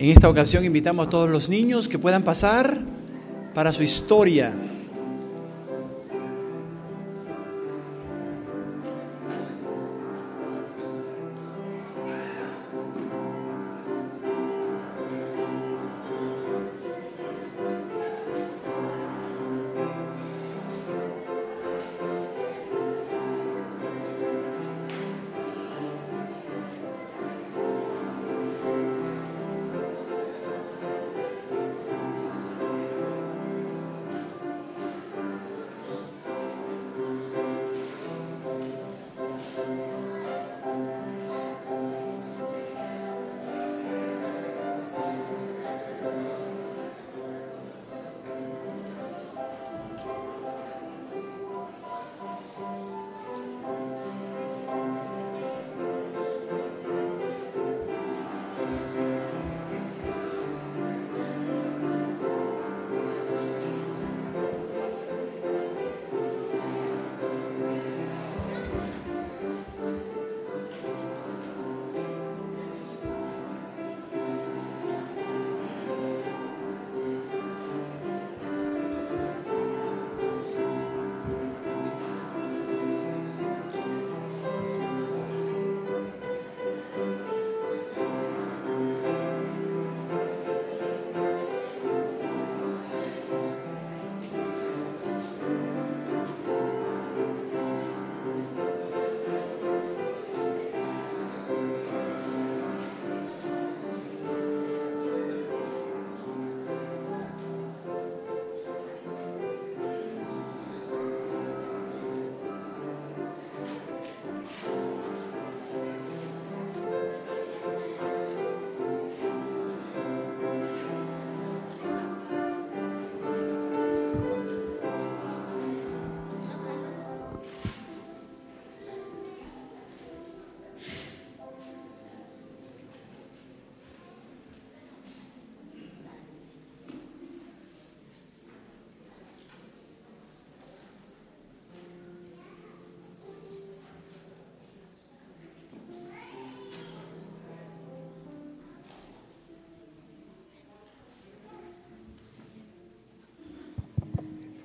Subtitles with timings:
[0.00, 2.78] En esta ocasión invitamos a todos los niños que puedan pasar
[3.52, 4.56] para su historia.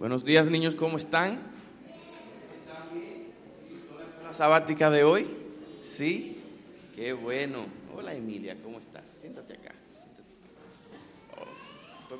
[0.03, 1.39] Buenos días niños, ¿cómo están?
[4.21, 5.25] ¿La sabática de hoy?
[5.81, 6.35] ¿Sí?
[6.93, 7.67] Qué bueno.
[7.95, 9.05] Hola Emilia, ¿cómo estás?
[9.21, 9.73] Siéntate acá.
[12.11, 12.17] Oh,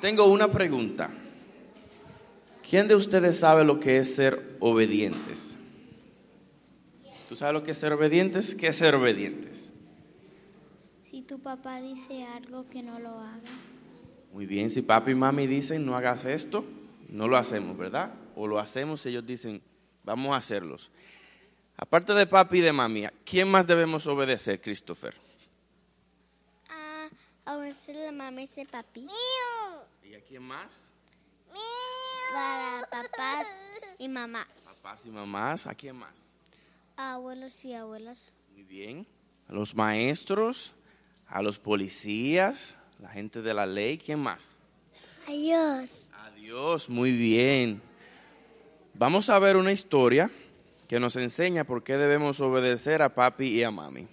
[0.00, 1.12] Tengo una pregunta.
[2.68, 5.54] ¿Quién de ustedes sabe lo que es ser obedientes?
[7.28, 8.56] ¿Tú sabes lo que es ser obedientes?
[8.56, 9.68] ¿Qué es ser obedientes?
[11.08, 13.63] Si tu papá dice algo que no lo haga.
[14.44, 16.66] Muy bien, si papi y mami dicen no hagas esto,
[17.08, 18.12] no lo hacemos, ¿verdad?
[18.36, 19.62] O lo hacemos si ellos dicen
[20.02, 20.90] vamos a hacerlos.
[21.78, 25.14] Aparte de papi y de mami, ¿quién más debemos obedecer, Christopher?
[27.46, 29.06] A obedecer a mami y papi.
[30.02, 30.90] ¿Y a quién más?
[32.30, 34.82] Para papás y mamás.
[34.82, 36.16] Papás y mamás, ¿a quién más?
[36.98, 38.34] A abuelos y abuelas.
[38.52, 39.06] Muy bien.
[39.48, 40.74] A los maestros,
[41.28, 44.54] a los policías, la gente de la ley, ¿quién más?
[45.28, 46.08] Adiós.
[46.26, 47.80] Adiós, muy bien.
[48.94, 50.30] Vamos a ver una historia
[50.88, 54.06] que nos enseña por qué debemos obedecer a papi y a mami.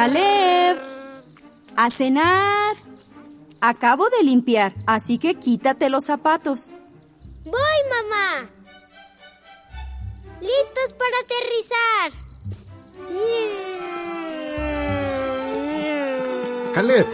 [0.00, 0.78] Caleb,
[1.76, 2.74] a cenar.
[3.60, 6.72] Acabo de limpiar, así que quítate los zapatos.
[7.44, 7.52] Voy,
[7.90, 8.48] mamá.
[10.40, 12.12] Listos para aterrizar.
[16.72, 17.06] Caleb.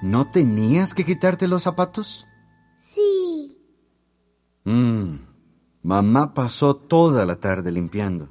[0.00, 2.24] ¿No tenías que quitarte los zapatos?
[2.78, 3.24] Sí.
[4.64, 5.16] Mmm.
[5.94, 8.28] Mamá pasó toda la tarde limpiando.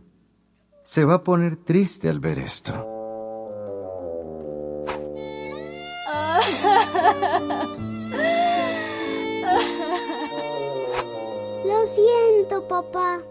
[0.84, 2.74] Se va a poner triste al ver esto.
[11.66, 13.22] Lo siento, papá.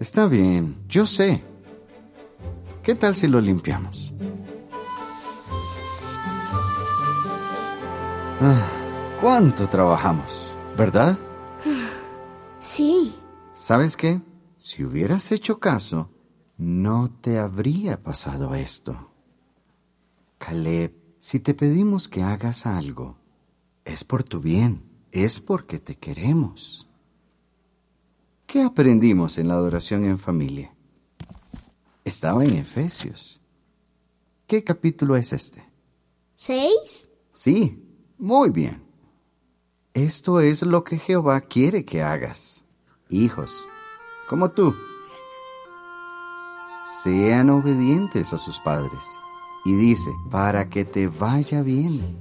[0.00, 1.44] Está bien, yo sé.
[2.82, 4.12] ¿Qué tal si lo limpiamos?
[8.40, 8.66] Ah,
[9.20, 10.52] ¿Cuánto trabajamos?
[10.76, 11.16] ¿Verdad?
[12.58, 13.14] Sí.
[13.58, 14.22] ¿Sabes qué?
[14.56, 16.12] Si hubieras hecho caso,
[16.58, 19.10] no te habría pasado esto.
[20.38, 23.18] Caleb, si te pedimos que hagas algo,
[23.84, 26.88] es por tu bien, es porque te queremos.
[28.46, 30.72] ¿Qué aprendimos en la adoración en familia?
[32.04, 33.40] Estaba en Efesios.
[34.46, 35.68] ¿Qué capítulo es este?
[36.36, 37.10] ¿Seis?
[37.32, 37.84] Sí,
[38.18, 38.84] muy bien.
[39.94, 42.67] Esto es lo que Jehová quiere que hagas,
[43.10, 43.66] hijos,
[44.28, 44.74] como tú.
[46.82, 49.04] Sean obedientes a sus padres.
[49.64, 52.16] Y dice, para que te vaya bien.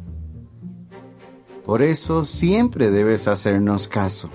[1.66, 4.30] Por eso siempre debes hacernos caso.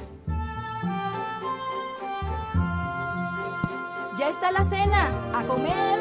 [4.19, 5.08] Ya está la cena.
[5.34, 5.99] A comer.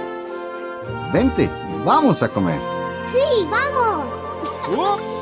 [1.14, 1.50] Vente,
[1.86, 2.60] vamos a comer.
[3.04, 5.21] Sí, vamos.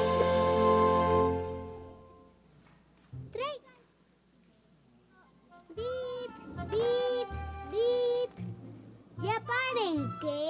[9.96, 10.42] ¿Qué?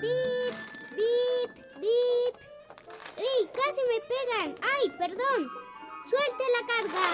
[0.00, 0.54] Bip,
[0.90, 1.50] bip,
[1.80, 2.34] bip.
[3.16, 4.54] ¡Ey, casi me pegan!
[4.62, 5.50] ¡Ay, perdón!
[6.10, 7.06] ¡Suelte la carga!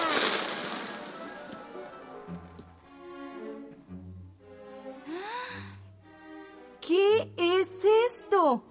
[6.81, 8.63] ¿Qué es esto?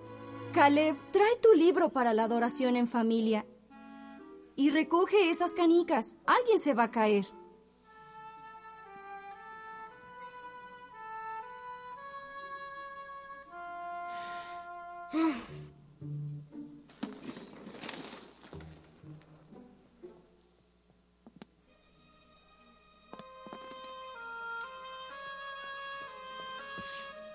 [0.52, 3.46] Caleb, trae tu libro para la adoración en familia.
[4.56, 6.18] Y recoge esas canicas.
[6.26, 7.24] Alguien se va a caer.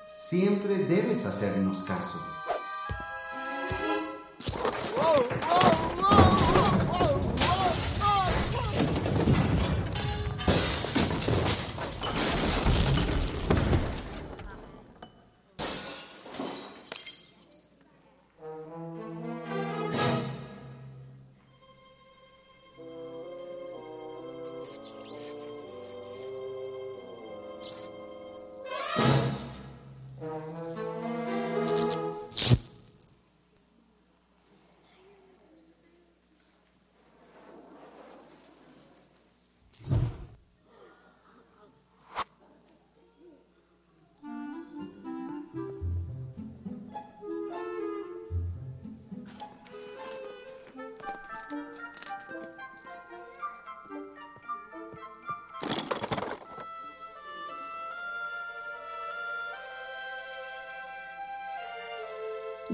[0.07, 2.19] Siempre debes hacernos caso.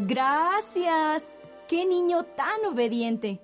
[0.08, 1.34] Gracias.
[1.67, 3.39] Qué niño tan obediente.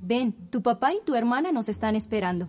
[0.00, 2.48] Ven, tu papá y tu hermana nos están esperando.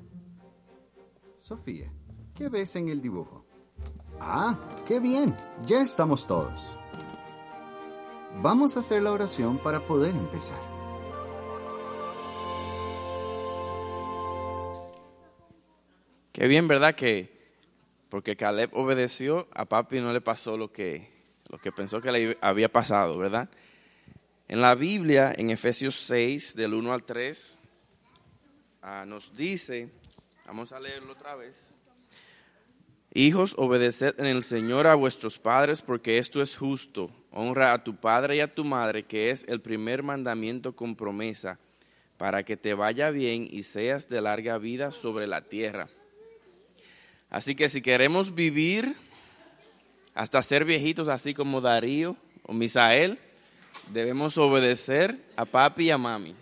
[1.38, 1.92] Sofía,
[2.34, 3.46] ¿qué ves en el dibujo?
[4.20, 4.58] Ah,
[4.88, 6.78] qué bien, ya estamos todos.
[8.42, 10.60] Vamos a hacer la oración para poder empezar.
[16.32, 16.96] Qué bien, ¿verdad?
[16.96, 17.34] Que
[18.10, 21.13] porque Caleb obedeció, a papi no le pasó lo que,
[21.54, 23.48] lo que pensó que le había pasado, ¿verdad?
[24.48, 27.60] En la Biblia, en Efesios 6, del 1 al 3,
[28.82, 29.92] ah, nos dice,
[30.48, 31.56] vamos a leerlo otra vez.
[33.14, 37.12] Hijos, obedeced en el Señor a vuestros padres, porque esto es justo.
[37.30, 41.60] Honra a tu padre y a tu madre, que es el primer mandamiento con promesa,
[42.18, 45.88] para que te vaya bien y seas de larga vida sobre la tierra.
[47.30, 48.96] Así que si queremos vivir
[50.14, 53.18] hasta ser viejitos así como Darío o Misael,
[53.92, 56.36] debemos obedecer a papi y a mami.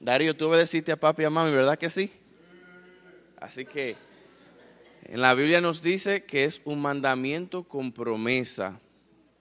[0.00, 2.12] Darío, tú obedeciste a papi y a mami, ¿verdad que sí?
[3.40, 3.96] Así que
[5.04, 8.80] en la Biblia nos dice que es un mandamiento con promesa.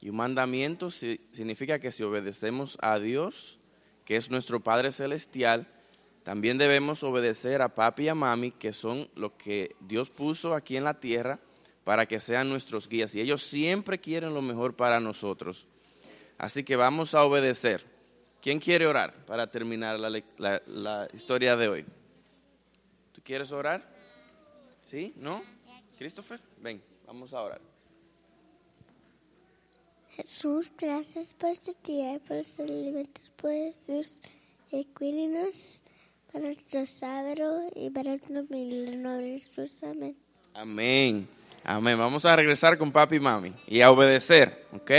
[0.02, 3.60] Y un mandamiento significa que si obedecemos a Dios,
[4.04, 5.68] que es nuestro Padre Celestial,
[6.24, 10.76] también debemos obedecer a papi y a mami, que son lo que Dios puso aquí
[10.76, 11.40] en la tierra
[11.84, 13.16] para que sean nuestros guías.
[13.16, 15.68] Y ellos siempre quieren lo mejor para nosotros.
[16.38, 17.84] Así que vamos a obedecer.
[18.42, 21.86] ¿Quién quiere orar para terminar la, la historia de hoy?
[23.14, 23.88] ¿Tú quieres orar?
[24.86, 25.14] ¿Sí?
[25.18, 25.42] ¿No?
[25.98, 27.62] Christopher, ven, vamos a orar.
[30.16, 34.22] Jesús, gracias por día y por los alimentos por Jesús.
[34.72, 35.82] Y cuídenos
[36.32, 39.82] para nuestro sábado y para el nombre Jesús.
[39.84, 40.16] Amén.
[40.54, 41.28] Amén.
[41.64, 41.98] Amén.
[41.98, 44.92] Vamos a regresar con papi y mami y a obedecer, ¿ok?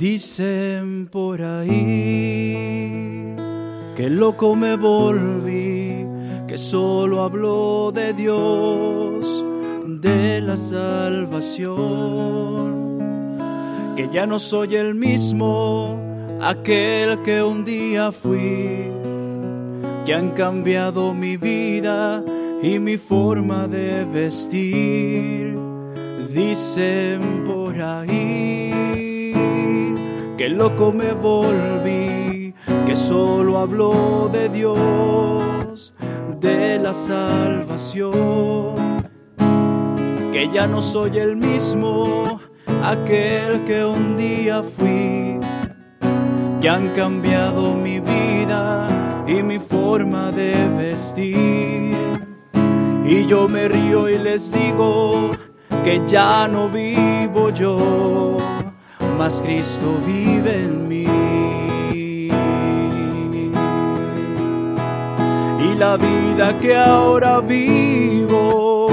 [0.00, 1.76] Dicen por ahí
[3.94, 6.06] que loco me volví,
[6.48, 9.44] que solo hablo de Dios,
[9.86, 11.76] de la salvación,
[13.94, 16.00] que ya no soy el mismo,
[16.40, 18.90] aquel que un día fui,
[20.06, 22.24] que han cambiado mi vida
[22.62, 25.58] y mi forma de vestir.
[26.32, 28.89] Dicen por ahí
[30.40, 32.54] que loco me volví,
[32.86, 35.92] que solo habló de Dios,
[36.40, 38.14] de la salvación,
[40.32, 42.40] que ya no soy el mismo,
[42.82, 45.38] aquel que un día fui,
[46.62, 48.88] que han cambiado mi vida
[49.26, 51.94] y mi forma de vestir.
[53.04, 55.32] Y yo me río y les digo
[55.84, 58.38] que ya no vivo yo
[59.20, 61.06] mas Cristo vive en mí.
[65.66, 68.88] Y la vida que ahora vivo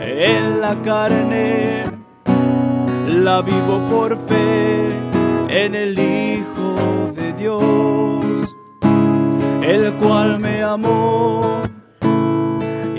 [0.00, 1.84] en la carne,
[3.08, 4.88] la vivo por fe
[5.50, 8.56] en el Hijo de Dios,
[9.62, 11.60] el cual me amó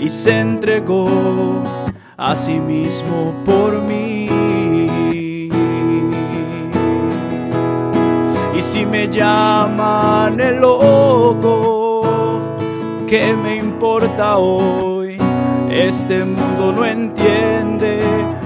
[0.00, 1.08] y se entregó
[2.16, 4.27] a sí mismo por mí.
[8.68, 12.02] Si me llaman el loco,
[13.06, 15.16] ¿qué me importa hoy?
[15.70, 18.02] Este mundo no entiende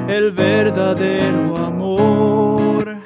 [0.07, 2.99] el verdadero amor.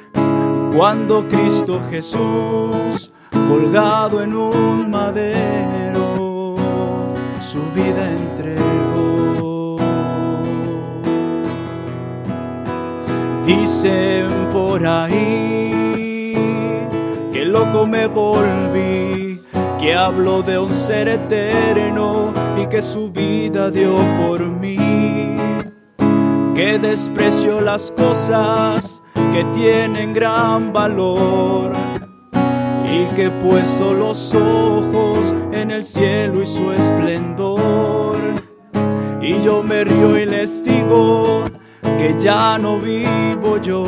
[0.75, 3.11] Cuando Cristo Jesús,
[3.49, 6.55] colgado en un madero,
[7.39, 9.77] su vida entregó.
[13.43, 15.56] Dicen por ahí
[17.47, 19.41] loco me volví,
[19.79, 25.37] que hablo de un ser eterno y que su vida dio por mí,
[26.55, 29.01] que desprecio las cosas
[29.31, 31.71] que tienen gran valor
[32.85, 38.17] y que he puesto los ojos en el cielo y su esplendor.
[39.21, 41.43] Y yo me río y les digo
[41.97, 43.85] que ya no vivo yo,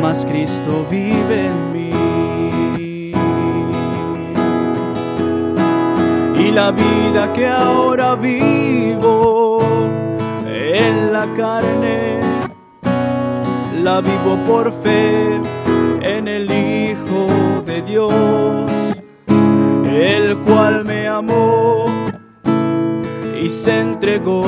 [0.00, 2.11] mas Cristo vive en mí.
[6.54, 9.62] La vida que ahora vivo
[10.46, 12.20] en la carne,
[13.82, 15.40] la vivo por fe
[16.02, 18.12] en el Hijo de Dios,
[19.86, 21.86] el cual me amó
[23.40, 24.44] y se entregó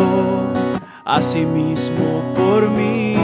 [1.07, 3.17] a sí mismo por mí.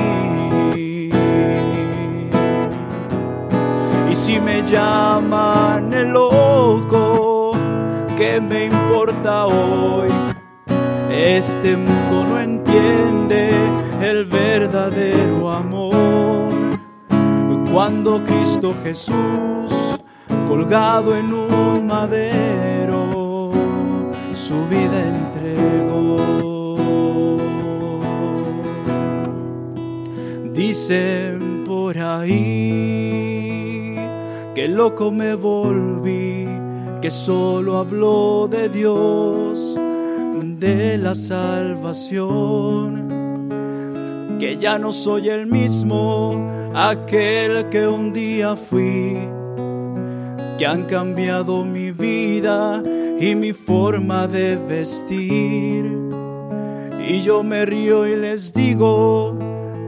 [4.11, 5.50] Y si me llaman
[11.11, 13.51] Este mundo no entiende
[14.01, 16.51] el verdadero amor.
[17.73, 19.71] Cuando Cristo Jesús,
[20.49, 23.53] colgado en un madero,
[24.33, 26.17] su vida entregó.
[30.53, 33.95] Dicen por ahí
[34.55, 36.30] que loco me volví,
[37.01, 39.75] que solo habló de Dios,
[40.59, 43.09] de la salvación,
[44.39, 49.17] que ya no soy el mismo, aquel que un día fui,
[50.59, 52.83] que han cambiado mi vida
[53.19, 55.91] y mi forma de vestir.
[57.09, 59.39] Y yo me río y les digo,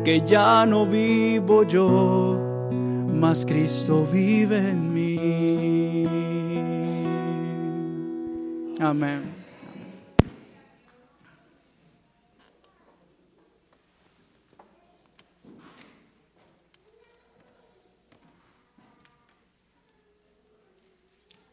[0.05, 2.39] que ya no vivo yo,
[3.15, 5.02] mas Cristo vive en mí.
[8.83, 9.33] Amén.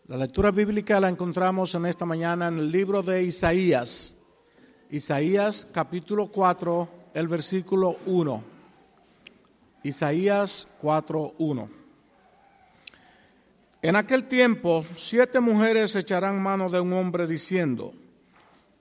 [0.08, 4.18] La lectura bíblica la encontramos en esta mañana en el libro de Isaías.
[4.90, 8.44] Isaías capítulo 4, el versículo 1.
[9.84, 11.79] Isaías 4, 1.
[13.82, 17.94] En aquel tiempo, siete mujeres echarán mano de un hombre diciendo,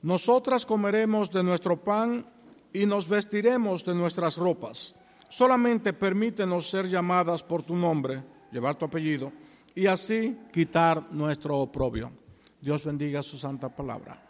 [0.03, 2.27] nosotras comeremos de nuestro pan
[2.73, 4.97] y nos vestiremos de nuestras ropas.
[5.29, 9.33] Solamente permítenos ser llamadas por tu nombre, llevar tu apellido,
[9.75, 12.11] y así quitar nuestro oprobio.
[12.61, 14.28] Dios bendiga su santa palabra.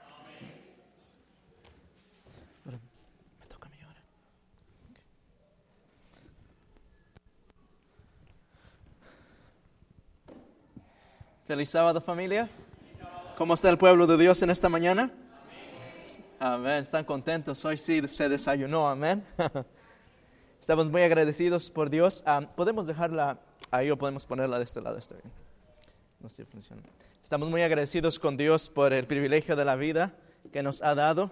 [11.48, 12.46] Feliz sábado familia.
[13.38, 15.10] ¿Cómo está el pueblo de Dios en esta mañana?
[16.38, 16.80] Amén.
[16.80, 17.64] ¿Están contentos?
[17.64, 18.86] Hoy sí se desayunó.
[18.86, 19.24] Amén.
[20.60, 22.22] Estamos muy agradecidos por Dios.
[22.26, 23.38] Ah, podemos dejarla
[23.70, 24.98] ahí o podemos ponerla de este lado.
[24.98, 25.32] Está bien.
[26.20, 26.82] No sé si funciona.
[27.22, 30.12] Estamos muy agradecidos con Dios por el privilegio de la vida
[30.52, 31.30] que nos ha dado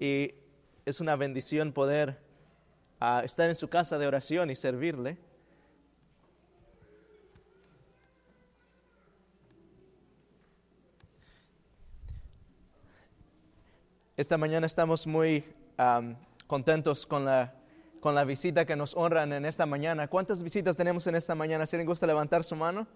[0.00, 0.32] y
[0.86, 2.16] es una bendición poder
[3.00, 5.18] ah, estar en su casa de oración y servirle.
[14.22, 15.42] Esta mañana estamos muy
[16.46, 17.52] contentos con la,
[17.98, 20.06] con la visita que nos honran en esta mañana.
[20.06, 21.66] ¿Cuántas visitas tenemos en esta mañana?
[21.66, 22.86] Si alguien gusta levantar su mano.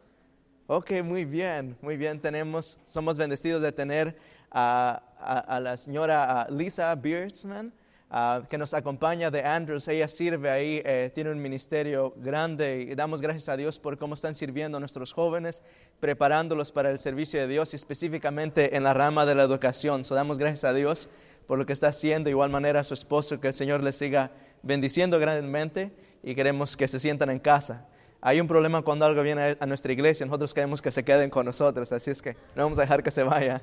[0.69, 2.21] Ok, muy bien, muy bien.
[2.21, 4.17] Tenemos, somos bendecidos de tener
[4.53, 7.73] a la señora Lisa Beardsman.
[8.09, 9.89] Uh, que nos acompaña de Andrews.
[9.89, 14.15] Ella sirve ahí, eh, tiene un ministerio grande y damos gracias a Dios por cómo
[14.15, 15.61] están sirviendo a nuestros jóvenes,
[15.99, 20.05] preparándolos para el servicio de Dios y específicamente en la rama de la educación.
[20.05, 21.09] So, damos gracias a Dios
[21.49, 23.97] por lo que está haciendo, de igual manera a su esposo, que el Señor les
[23.97, 24.31] siga
[24.63, 25.91] bendiciendo grandemente
[26.23, 27.87] y queremos que se sientan en casa.
[28.21, 31.45] Hay un problema cuando algo viene a nuestra iglesia, nosotros queremos que se queden con
[31.45, 33.63] nosotros, así es que no vamos a dejar que se vaya.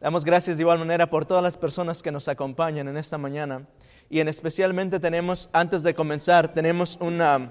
[0.00, 3.66] Damos gracias de igual manera por todas las personas que nos acompañan en esta mañana.
[4.08, 7.50] Y en especialmente tenemos, antes de comenzar, tenemos una,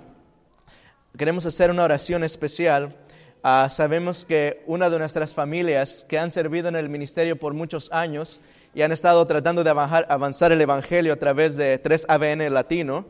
[1.16, 2.98] queremos hacer una oración especial.
[3.44, 7.92] Uh, sabemos que una de nuestras familias que han servido en el ministerio por muchos
[7.92, 8.42] años
[8.74, 13.06] y han estado tratando de avanzar, el Evangelio a través de tres ABN latino,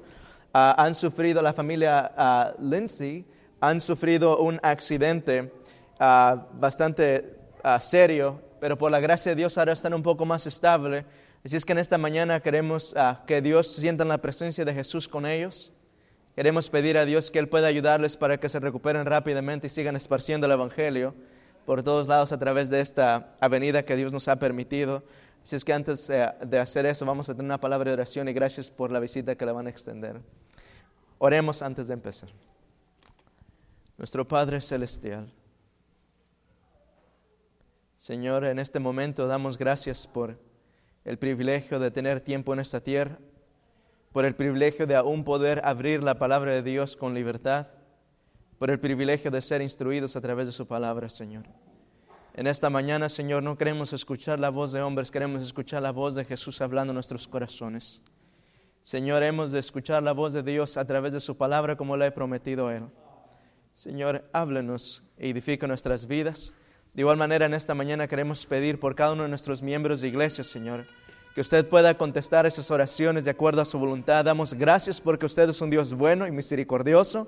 [0.54, 2.12] uh, han sufrido, la familia
[2.60, 3.26] uh, Lindsay,
[3.62, 5.54] han sufrido un accidente
[5.98, 7.36] bastante
[7.82, 11.06] serio pero por la gracia de Dios ahora están un poco más estables.
[11.44, 15.08] Así es que en esta mañana queremos uh, que Dios sienta la presencia de Jesús
[15.08, 15.72] con ellos.
[16.36, 19.96] Queremos pedir a Dios que Él pueda ayudarles para que se recuperen rápidamente y sigan
[19.96, 21.16] esparciendo el Evangelio
[21.66, 25.04] por todos lados a través de esta avenida que Dios nos ha permitido.
[25.44, 28.28] Así es que antes uh, de hacer eso vamos a tener una palabra de oración
[28.28, 30.20] y gracias por la visita que le van a extender.
[31.18, 32.30] Oremos antes de empezar.
[33.98, 35.32] Nuestro Padre Celestial.
[38.00, 40.40] Señor, en este momento damos gracias por
[41.04, 43.20] el privilegio de tener tiempo en esta tierra,
[44.14, 47.68] por el privilegio de aún poder abrir la palabra de Dios con libertad,
[48.58, 51.44] por el privilegio de ser instruidos a través de su palabra, Señor.
[52.36, 56.16] En esta mañana, Señor, no queremos escuchar la voz de hombres, queremos escuchar la voz
[56.16, 58.02] de Jesús hablando en nuestros corazones.
[58.82, 62.06] Señor, hemos de escuchar la voz de Dios a través de su palabra como le
[62.06, 62.86] he prometido a Él.
[63.74, 66.54] Señor, háblenos e edifica nuestras vidas.
[66.94, 70.08] De igual manera, en esta mañana queremos pedir por cada uno de nuestros miembros de
[70.08, 70.86] iglesia, Señor,
[71.36, 74.26] que usted pueda contestar esas oraciones de acuerdo a su voluntad.
[74.26, 77.28] Damos gracias porque usted es un Dios bueno y misericordioso.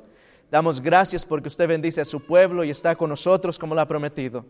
[0.49, 3.87] Damos gracias porque usted bendice a su pueblo y está con nosotros como lo ha
[3.87, 4.45] prometido.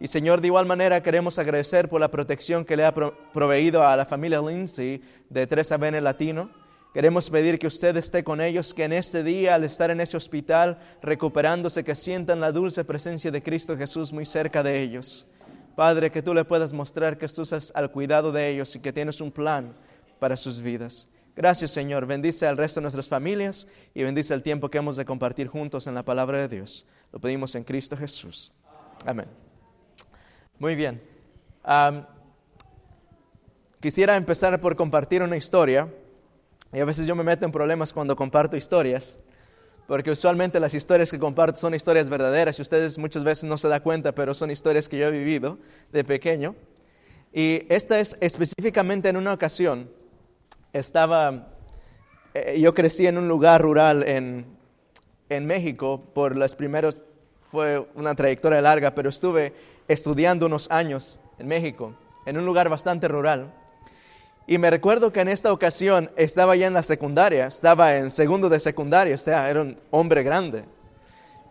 [0.00, 3.96] Y Señor, de igual manera queremos agradecer por la protección que le ha proveído a
[3.96, 6.50] la familia Lindsay de Tres Avene Latino.
[6.98, 10.16] Queremos pedir que usted esté con ellos, que en este día, al estar en ese
[10.16, 15.24] hospital recuperándose, que sientan la dulce presencia de Cristo Jesús muy cerca de ellos.
[15.76, 19.20] Padre, que tú le puedas mostrar que estás al cuidado de ellos y que tienes
[19.20, 19.76] un plan
[20.18, 21.06] para sus vidas.
[21.36, 22.04] Gracias, Señor.
[22.04, 25.86] Bendice al resto de nuestras familias y bendice el tiempo que hemos de compartir juntos
[25.86, 26.84] en la palabra de Dios.
[27.12, 28.52] Lo pedimos en Cristo Jesús.
[29.06, 29.28] Amén.
[30.58, 31.00] Muy bien.
[33.78, 35.88] quisiera empezar por compartir una historia.
[36.72, 39.18] Y a veces yo me meto en problemas cuando comparto historias,
[39.86, 43.68] porque usualmente las historias que comparto son historias verdaderas y ustedes muchas veces no se
[43.68, 45.58] dan cuenta, pero son historias que yo he vivido
[45.92, 46.54] de pequeño.
[47.32, 49.90] Y esta es específicamente en una ocasión,
[50.72, 51.48] estaba,
[52.34, 54.44] eh, yo crecí en un lugar rural en,
[55.30, 57.00] en México por las primeros,
[57.50, 59.54] fue una trayectoria larga, pero estuve
[59.88, 61.94] estudiando unos años en México,
[62.26, 63.54] en un lugar bastante rural.
[64.50, 68.48] Y me recuerdo que en esta ocasión estaba ya en la secundaria, estaba en segundo
[68.48, 70.64] de secundaria, o sea, era un hombre grande.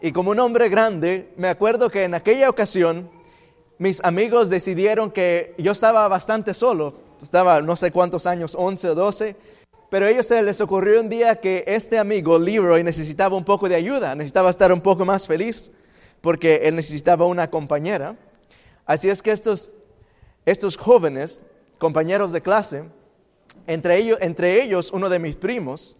[0.01, 3.07] Y como un hombre grande, me acuerdo que en aquella ocasión
[3.77, 8.95] mis amigos decidieron que yo estaba bastante solo, estaba no sé cuántos años, 11 o
[8.95, 9.35] 12,
[9.91, 13.69] pero a ellos se les ocurrió un día que este amigo, Leroy, necesitaba un poco
[13.69, 15.69] de ayuda, necesitaba estar un poco más feliz,
[16.19, 18.15] porque él necesitaba una compañera.
[18.87, 19.69] Así es que estos,
[20.47, 21.41] estos jóvenes,
[21.77, 22.83] compañeros de clase,
[23.65, 25.95] entre ellos, uno de mis primos,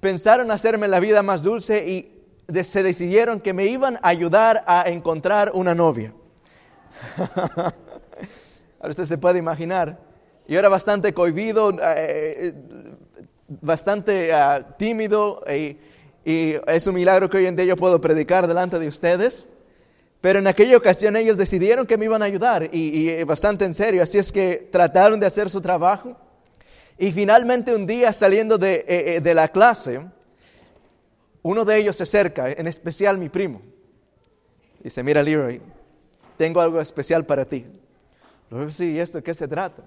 [0.00, 2.18] pensaron hacerme la vida más dulce y
[2.62, 6.12] se decidieron que me iban a ayudar a encontrar una novia.
[8.80, 9.98] Ahora usted se puede imaginar.
[10.46, 12.54] Yo era bastante cohibido, eh,
[13.48, 15.76] bastante ah, tímido y,
[16.24, 19.48] y, es un milagro que hoy en día yo puedo predicar delante de ustedes.
[20.20, 24.02] Pero en aquella ocasión ellos decidieron que me iban a ayudar y, bastante en serio,
[24.02, 26.16] así es que trataron de hacer su trabajo.
[26.98, 30.00] Y finalmente un día saliendo de, eh, eh, de la clase,
[31.42, 33.62] uno de ellos se acerca, en especial mi primo.
[34.82, 35.60] Dice, mira Leroy,
[36.36, 37.64] tengo algo especial para ti.
[38.50, 39.84] Luego, sí, ¿y esto qué se trata?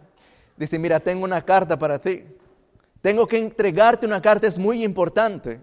[0.55, 2.23] Dice, mira, tengo una carta para ti.
[3.01, 5.59] Tengo que entregarte una carta, es muy importante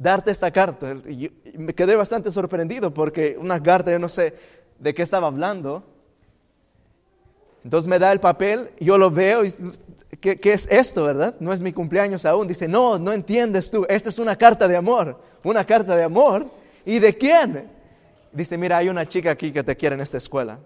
[0.00, 0.96] darte esta carta.
[1.06, 4.34] Y me quedé bastante sorprendido porque una carta, yo no sé
[4.78, 5.84] de qué estaba hablando.
[7.62, 9.52] Entonces me da el papel, yo lo veo y
[10.18, 11.36] ¿qué, ¿qué, es esto, verdad?
[11.38, 12.48] No es mi cumpleaños aún.
[12.48, 16.46] Dice, no, no entiendes tú, esta es una carta de amor, una carta de amor.
[16.86, 17.70] ¿Y de quién?
[18.32, 20.58] Dice, mira, hay una chica aquí que te quiere en esta escuela.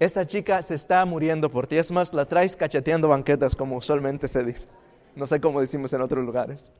[0.00, 1.76] Esta chica se está muriendo por ti.
[1.76, 4.68] Es más, la traes cacheteando banquetas como usualmente se dice.
[5.14, 6.70] No sé cómo decimos en otros lugares.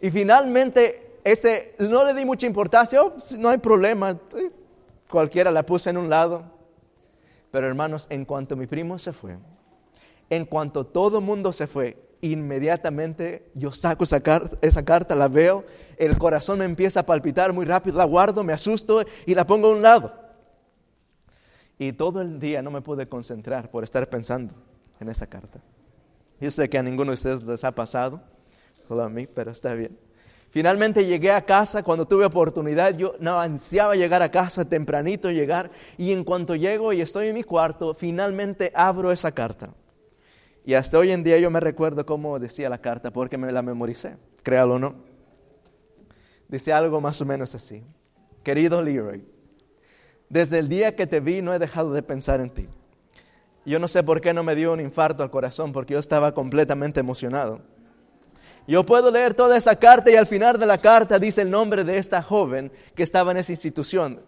[0.00, 4.50] Y finalmente, ese, no le di mucha importancia, oh, no hay problema, eh,
[5.08, 6.44] cualquiera la puse en un lado.
[7.50, 9.36] Pero hermanos, en cuanto mi primo se fue,
[10.30, 15.28] en cuanto todo el mundo se fue, inmediatamente yo saco esa carta, esa carta, la
[15.28, 15.64] veo,
[15.96, 19.68] el corazón me empieza a palpitar muy rápido, la guardo, me asusto y la pongo
[19.68, 20.14] a un lado.
[21.78, 24.54] Y todo el día no me pude concentrar por estar pensando
[25.00, 25.60] en esa carta.
[26.40, 28.20] Yo sé que a ninguno de ustedes les ha pasado
[28.98, 29.96] a mí, pero está bien.
[30.50, 35.70] Finalmente llegué a casa, cuando tuve oportunidad, yo no ansiaba llegar a casa tempranito, llegar,
[35.96, 39.72] y en cuanto llego y estoy en mi cuarto, finalmente abro esa carta.
[40.64, 43.62] Y hasta hoy en día yo me recuerdo cómo decía la carta, porque me la
[43.62, 44.94] memoricé, créalo o no.
[46.48, 47.84] Dice algo más o menos así.
[48.42, 49.24] Querido Leroy,
[50.28, 52.68] desde el día que te vi no he dejado de pensar en ti.
[53.64, 56.34] Yo no sé por qué no me dio un infarto al corazón, porque yo estaba
[56.34, 57.60] completamente emocionado.
[58.70, 61.82] Yo puedo leer toda esa carta y al final de la carta dice el nombre
[61.82, 64.20] de esta joven que estaba en esa institución.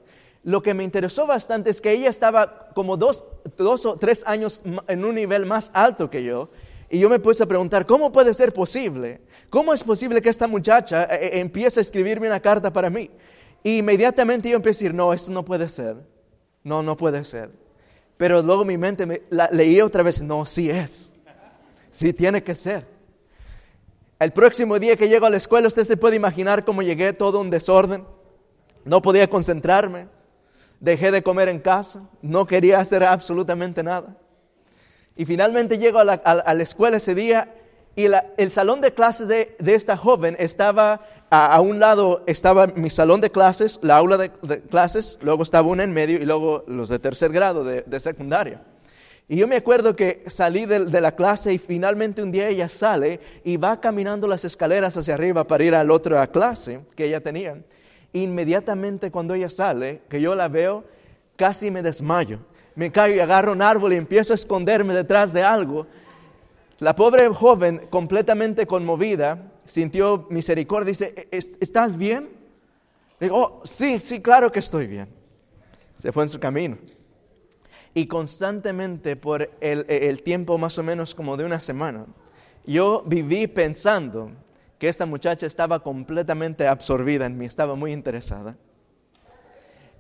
[0.43, 3.25] Lo que me interesó bastante es que ella estaba como dos,
[3.57, 6.51] o tres años en un nivel más alto que yo.
[6.91, 9.21] Y yo me puse a preguntar, ¿cómo puede ser posible?
[9.49, 13.13] ¿Cómo es posible que esta muchacha eh, eh, empiece a escribirme una carta para mí?
[13.63, 15.99] Y inmediatamente yo empecé a decir, no, esto no puede ser.
[16.65, 17.53] No, no puede ser.
[18.17, 21.13] Pero luego mi mente me, leí otra vez, no, sí es.
[21.93, 23.02] Sí tiene que ser.
[24.23, 27.41] El próximo día que llego a la escuela, usted se puede imaginar cómo llegué todo
[27.41, 28.05] un desorden.
[28.85, 30.07] No podía concentrarme.
[30.79, 34.17] Dejé de comer en casa, no quería hacer absolutamente nada.
[35.17, 37.55] Y finalmente llego a la, a- la escuela ese día
[37.97, 38.07] y
[38.37, 42.91] el salón de clases de, de esta joven estaba, a, a un lado estaba mi
[42.91, 46.65] salón de clases, la aula de, de clases, luego estaba una en medio y luego
[46.67, 48.63] los de tercer grado de, de secundaria.
[49.29, 53.21] Y yo me acuerdo que salí de, la clase y finalmente un día ella sale
[53.45, 57.21] y va caminando las escaleras hacia arriba para ir a la otra clase que ella
[57.21, 57.63] tenía.
[58.13, 60.85] Inmediatamente cuando ella sale, que yo la veo,
[61.37, 62.41] casi me desmayo.
[62.75, 65.87] Me caigo y agarro un árbol y empiezo a esconderme detrás de algo.
[66.79, 72.29] La pobre joven, completamente conmovida, sintió misericordia dice, "¿Es- ¿estás bien?
[73.21, 75.09] Digo, "Oh, sí, sí, claro que estoy bien.
[75.97, 76.77] Se fue en su camino.
[77.95, 82.07] Y constantemente por el, tiempo más o menos como de una semana,
[82.65, 84.31] yo viví pensando
[84.79, 88.57] que esta muchacha estaba completamente absorbida en mí, estaba muy interesada.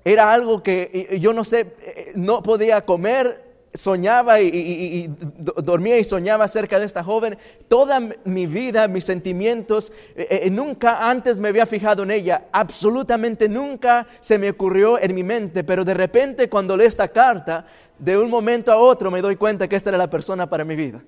[0.04, 5.08] Era algo que yo no sé, eh, no podía comer, soñaba y, y- y- y
[5.38, 7.38] do- dormía y soñaba acerca de esta joven.
[7.68, 13.48] Toda mi vida, mis sentimientos, eh, eh, nunca antes me había fijado en ella, absolutamente
[13.48, 17.66] nunca se me ocurrió en mi mente, pero de repente cuando leo esta carta,
[17.98, 20.74] de un momento a otro me doy cuenta que esta era la persona para mi
[20.76, 21.02] vida.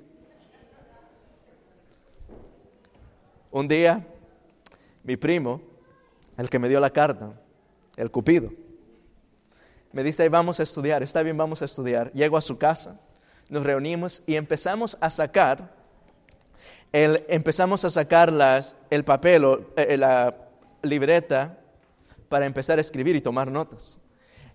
[3.51, 4.05] Un día,
[5.03, 5.61] mi primo,
[6.37, 7.33] el que me dio la carta,
[7.97, 8.51] el Cupido,
[9.95, 12.13] me dice, "Ahí vamos a estudiar, está bien, vamos a estudiar.
[12.13, 13.01] Llego a su casa,
[13.49, 15.73] nos reunimos y empezamos a sacar,
[16.93, 20.35] el, empezamos a sacar las, el papel, o, eh, la
[20.83, 21.59] libreta
[22.29, 23.99] para empezar a escribir y tomar notas.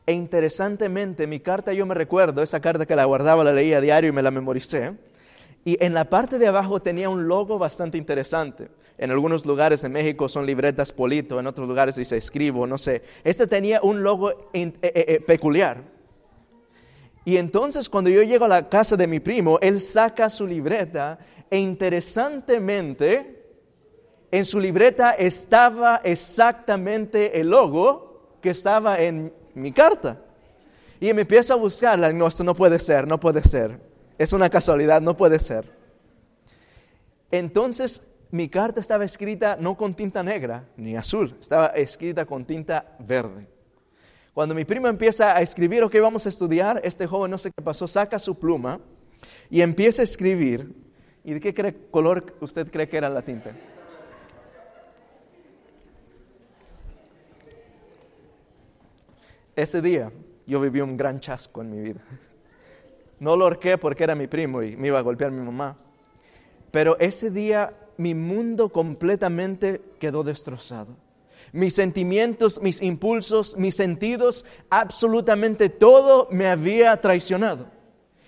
[0.05, 3.81] E interesantemente, mi carta, yo me recuerdo, esa carta que la guardaba, la leía a
[3.81, 4.95] diario y me la memoricé.
[5.63, 8.69] Y en la parte de abajo tenía un logo bastante interesante.
[8.99, 13.01] En algunos lugares en México son libretas Polito, en otros lugares dice escribo, no sé.
[13.23, 15.81] Este tenía un logo eh, eh, eh, peculiar.
[17.23, 21.17] Y entonces cuando yo llego a la casa de mi primo, él saca su libreta
[21.49, 23.41] e interesantemente
[24.31, 30.19] en su libreta estaba exactamente el logo que estaba en mi carta.
[30.99, 33.79] Y me empieza a buscarla, no, esto no puede ser, no puede ser.
[34.17, 35.71] Es una casualidad, no puede ser.
[37.31, 42.95] Entonces mi carta estaba escrita no con tinta negra ni azul, estaba escrita con tinta
[42.99, 43.47] verde.
[44.33, 47.63] Cuando mi primo empieza a escribir, ok, vamos a estudiar, este joven no sé qué
[47.63, 48.79] pasó, saca su pluma
[49.49, 50.73] y empieza a escribir.
[51.23, 53.51] ¿Y de qué color usted cree que era la tinta?
[59.55, 60.11] Ese día
[60.47, 62.01] yo viví un gran chasco en mi vida.
[63.19, 65.75] No lo horqué porque era mi primo y me iba a golpear mi mamá.
[66.71, 70.95] Pero ese día mi mundo completamente quedó destrozado.
[71.51, 77.67] Mis sentimientos, mis impulsos, mis sentidos, absolutamente todo me había traicionado.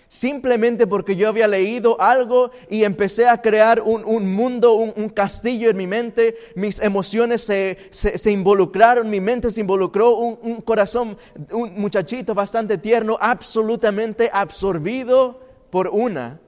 [0.10, 5.08] Simplemente porque yo había leído algo y empecé a crear un, un mundo, un, un
[5.08, 10.60] castillo en mi mente, mis emociones se, se- involucraron, mi mente se involucró, un, un
[10.60, 11.18] corazón,
[11.54, 16.42] un muchachito bastante tierno, absolutamente absorbido por una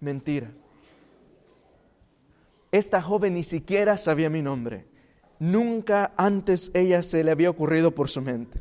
[0.00, 0.50] mentira.
[2.70, 4.86] Esta joven ni siquiera sabía mi nombre.
[5.38, 8.60] Nunca antes ella se le había ocurrido por su mente.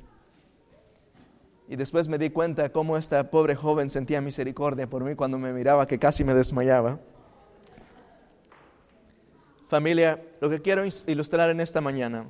[1.67, 5.51] Y después me di cuenta cómo esta pobre joven sentía misericordia por mí cuando me
[5.51, 6.99] miraba que casi me desmayaba.
[9.67, 12.25] Familia, lo que quiero ilustrar en esta mañana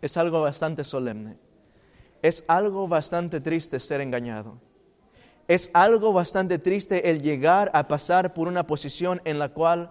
[0.00, 1.36] es algo bastante solemne.
[2.22, 4.58] Es algo bastante triste ser engañado.
[5.46, 9.90] Es algo bastante triste el llegar a pasar por una posición en la cual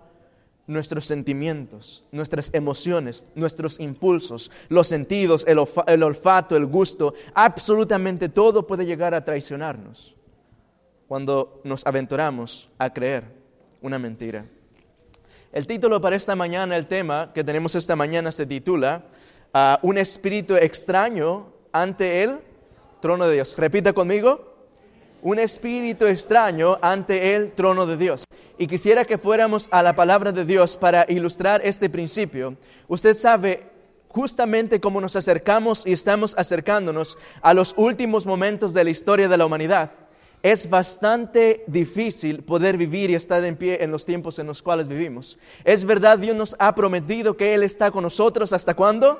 [0.67, 8.29] nuestros sentimientos, nuestras emociones, nuestros impulsos, los sentidos, el, olfa- el olfato, el gusto, absolutamente
[8.29, 10.15] todo puede llegar a traicionarnos
[11.07, 13.23] cuando nos aventuramos a creer
[13.81, 14.45] una mentira.
[15.51, 19.03] El título para esta mañana, el tema que tenemos esta mañana se titula
[19.53, 22.39] ah, Un espíritu extraño ante el
[23.01, 23.57] trono de Dios.
[23.57, 24.50] Repita conmigo
[25.21, 28.23] un espíritu extraño ante el trono de Dios.
[28.57, 32.57] Y quisiera que fuéramos a la palabra de Dios para ilustrar este principio.
[32.87, 33.71] Usted sabe
[34.07, 39.37] justamente cómo nos acercamos y estamos acercándonos a los últimos momentos de la historia de
[39.37, 39.91] la humanidad.
[40.43, 44.87] Es bastante difícil poder vivir y estar en pie en los tiempos en los cuales
[44.87, 45.37] vivimos.
[45.63, 49.19] Es verdad, Dios nos ha prometido que Él está con nosotros hasta cuándo?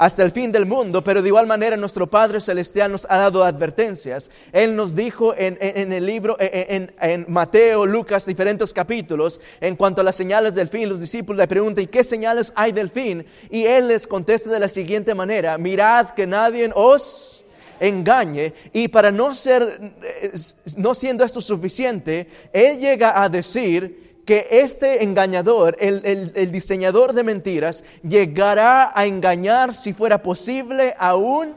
[0.00, 3.44] Hasta el fin del mundo, pero de igual manera nuestro Padre Celestial nos ha dado
[3.44, 4.30] advertencias.
[4.50, 9.76] Él nos dijo en, en- en el libro, en, en- Mateo, Lucas, diferentes capítulos, en
[9.76, 12.88] cuanto a las señales del fin, los discípulos le preguntan, ¿y qué señales hay del
[12.88, 13.26] fin?
[13.50, 17.44] Y Él les contesta de la siguiente manera, mirad que nadie os
[17.78, 20.32] engañe y para no ser, eh,
[20.78, 27.14] no siendo esto suficiente, él llega a decir que este engañador, el, el- el diseñador
[27.14, 31.56] de mentiras, llegará a engañar si fuera posible aún.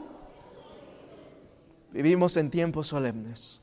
[1.92, 3.60] Vivimos en tiempos solemnes.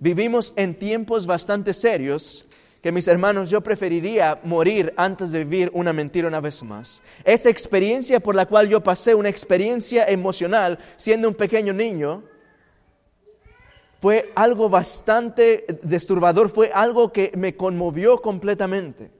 [0.00, 2.44] Vivimos en tiempos bastante serios
[2.82, 7.02] que mis hermanos, yo preferiría morir antes de vivir una mentira una vez más.
[7.22, 12.24] Esa experiencia por la cual yo pasé, una experiencia emocional siendo un pequeño niño,
[14.04, 19.10] fue algo bastante disturbador, fue algo que me conmovió completamente.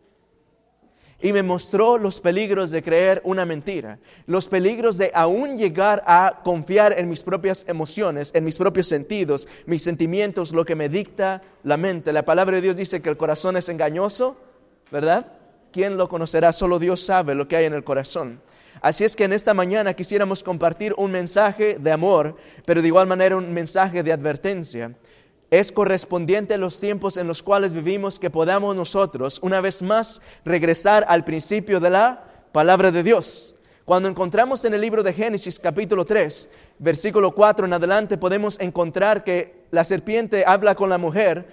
[1.23, 6.43] Y me mostró los peligros de creer una mentira, los peligros de aún llegar a
[6.45, 11.41] confiar en mis propias emociones, en mis propios sentidos, mis sentimientos, lo que me dicta
[11.63, 12.13] la mente.
[12.13, 14.37] La palabra de Dios dice que el corazón es engañoso,
[14.93, 15.33] ¿verdad?
[15.73, 16.53] ¿Quién lo conocerá?
[16.53, 18.43] Solo Dios sabe lo que hay en el corazón.
[18.81, 23.07] Así es que en esta mañana quisiéramos compartir un mensaje de amor, pero de igual
[23.07, 24.95] manera un mensaje de advertencia
[25.51, 30.21] es correspondiente a los tiempos en los cuales vivimos que podamos nosotros, una vez más,
[30.45, 33.55] regresar al principio de la palabra de Dios.
[33.85, 39.23] Cuando encontramos en el libro de Génesis capítulo 3, versículo 4 en adelante, podemos encontrar
[39.23, 41.47] que la serpiente habla con la mujer.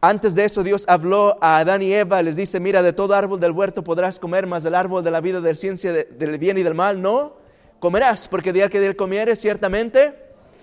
[0.00, 3.40] Antes de eso Dios habló a Adán y Eva, les dice, mira, de todo árbol
[3.40, 6.58] del huerto podrás comer, mas del árbol de la vida, de ciencia de- del bien
[6.58, 7.34] y del mal, no
[7.80, 10.14] comerás, porque día que de él comieres, ciertamente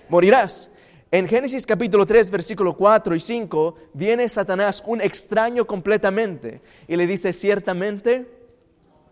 [0.07, 0.69] morirás.
[1.11, 7.05] En Génesis capítulo 3, versículo 4 y 5, viene Satanás, un extraño completamente, y le
[7.07, 8.27] dice, ciertamente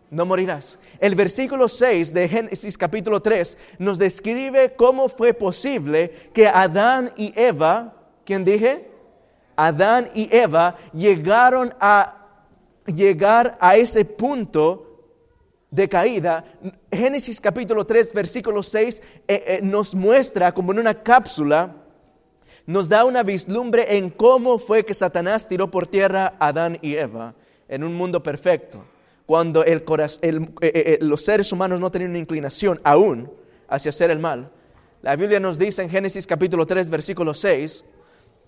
[0.09, 0.79] no morirás.
[0.99, 7.33] El versículo 6 de Génesis capítulo 3 nos describe cómo fue posible que Adán y
[7.39, 8.90] Eva, ¿quién dije?
[9.67, 12.17] Adán y Eva llegaron a
[12.87, 14.87] llegar a ese punto
[15.69, 16.43] de caída,
[16.91, 21.75] Génesis capítulo 3, versículo 6 eh, eh, nos muestra como en una cápsula,
[22.65, 26.95] nos da una vislumbre en cómo fue que Satanás tiró por tierra a Adán y
[26.95, 27.35] Eva
[27.69, 28.83] en un mundo perfecto,
[29.27, 33.31] cuando eh, los seres humanos no tenían una inclinación aún
[33.67, 34.49] hacia hacer el mal.
[35.03, 37.83] La Biblia nos dice en Génesis capítulo 3, versículo 6,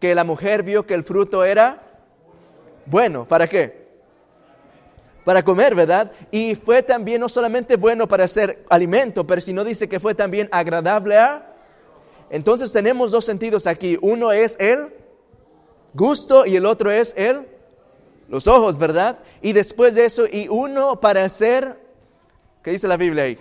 [0.04, 1.82] que la mujer vio que el fruto era
[2.86, 3.26] bueno.
[3.26, 3.88] ¿Para qué?
[5.24, 6.12] para comer, ¿verdad?
[6.30, 10.14] Y fue también no solamente bueno para hacer alimento, pero si no dice que fue
[10.14, 11.56] también agradable a...
[12.30, 13.98] Entonces tenemos dos sentidos aquí.
[14.02, 14.94] Uno es el
[15.94, 17.48] gusto y el otro es el
[18.28, 19.20] los ojos, ¿verdad?
[19.42, 21.80] Y después de eso, y uno para ser,
[22.62, 23.40] ¿qué dice la Biblia ahí?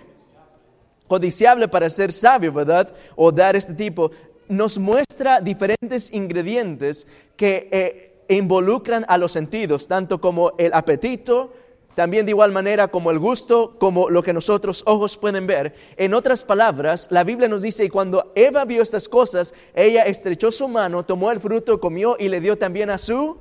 [1.09, 2.95] Codiciable para ser sabio, ¿verdad?
[3.17, 4.09] O dar este tipo.
[4.53, 11.53] Nos muestra diferentes ingredientes que eh, involucran a los sentidos, tanto como el apetito,
[11.95, 15.75] también de igual manera como el gusto, como lo que nosotros ojos pueden ver.
[15.97, 20.51] En otras palabras, la Biblia nos dice, y cuando Eva vio estas cosas, ella estrechó
[20.51, 23.37] su mano, tomó el fruto, comió y le dio también a su...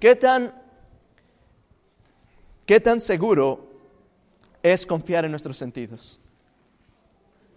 [0.00, 0.60] ¿Qué tan,
[2.66, 3.68] qué tan seguro
[4.60, 6.18] es confiar en nuestros sentidos?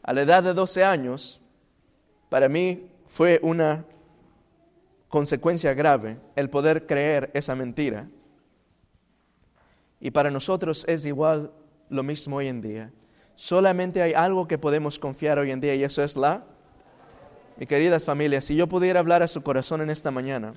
[0.03, 1.41] A la edad de 12 años,
[2.29, 3.85] para mí fue una
[5.07, 8.09] consecuencia grave el poder creer esa mentira.
[9.99, 11.51] Y para nosotros es igual
[11.89, 12.91] lo mismo hoy en día.
[13.35, 16.43] Solamente hay algo que podemos confiar hoy en día y eso es la...
[17.55, 20.53] Mi queridas familias, si yo pudiera hablar a su corazón en esta mañana,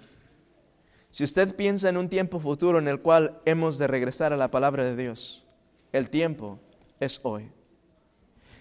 [1.11, 4.51] si usted piensa en un tiempo futuro en el cual hemos de regresar a la
[4.51, 5.45] palabra de Dios,
[5.93, 6.59] el tiempo
[7.01, 7.51] es hoy.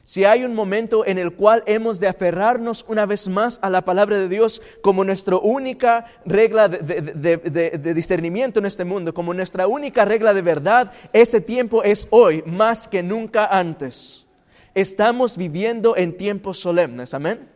[0.10, 3.86] Si hay un momento en el cual hemos de aferrarnos una vez más a la
[3.86, 10.06] palabra de Dios como nuestra única regla de, discernimiento en este mundo, como nuestra única
[10.06, 14.26] regla de verdad, ese tiempo es hoy más que nunca antes.
[14.74, 17.48] Estamos viviendo en tiempos solemnes, amén.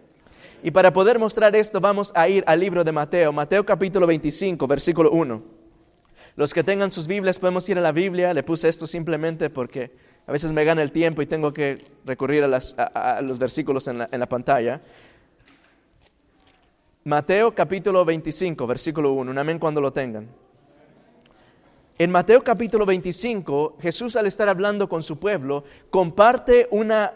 [0.62, 4.68] Y para poder mostrar esto vamos a ir al libro de Mateo, Mateo capítulo 25,
[4.68, 5.42] versículo 1.
[6.36, 10.13] Los que tengan sus Biblias podemos ir a la Biblia, le puse esto simplemente porque
[10.26, 14.10] a veces me gana el tiempo y tengo que recurrir a, los versículos en la,
[14.12, 14.82] en la pantalla.
[17.04, 20.30] Mateo capítulo 25, versículo 1, un amén cuando lo tengan.
[21.98, 27.14] En Mateo capítulo 25, Jesús al estar hablando con su pueblo, comparte una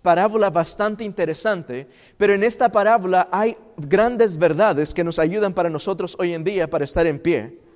[0.00, 6.16] parábola bastante interesante, pero en esta parábola hay grandes verdades que nos ayudan para nosotros
[6.20, 7.67] hoy en día para estar en pie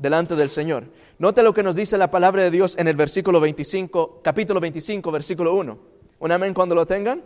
[0.00, 0.84] delante del Señor.
[1.18, 5.12] Note lo que nos dice la palabra de Dios en el versículo 25, capítulo 25,
[5.12, 5.78] versículo 1.
[6.20, 7.22] Un amén cuando lo tengan.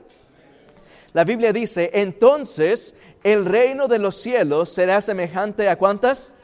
[1.12, 6.34] La Biblia dice, entonces el reino de los cielos será semejante a cuántas?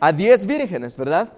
[0.00, 1.32] A diez vírgenes, ¿verdad?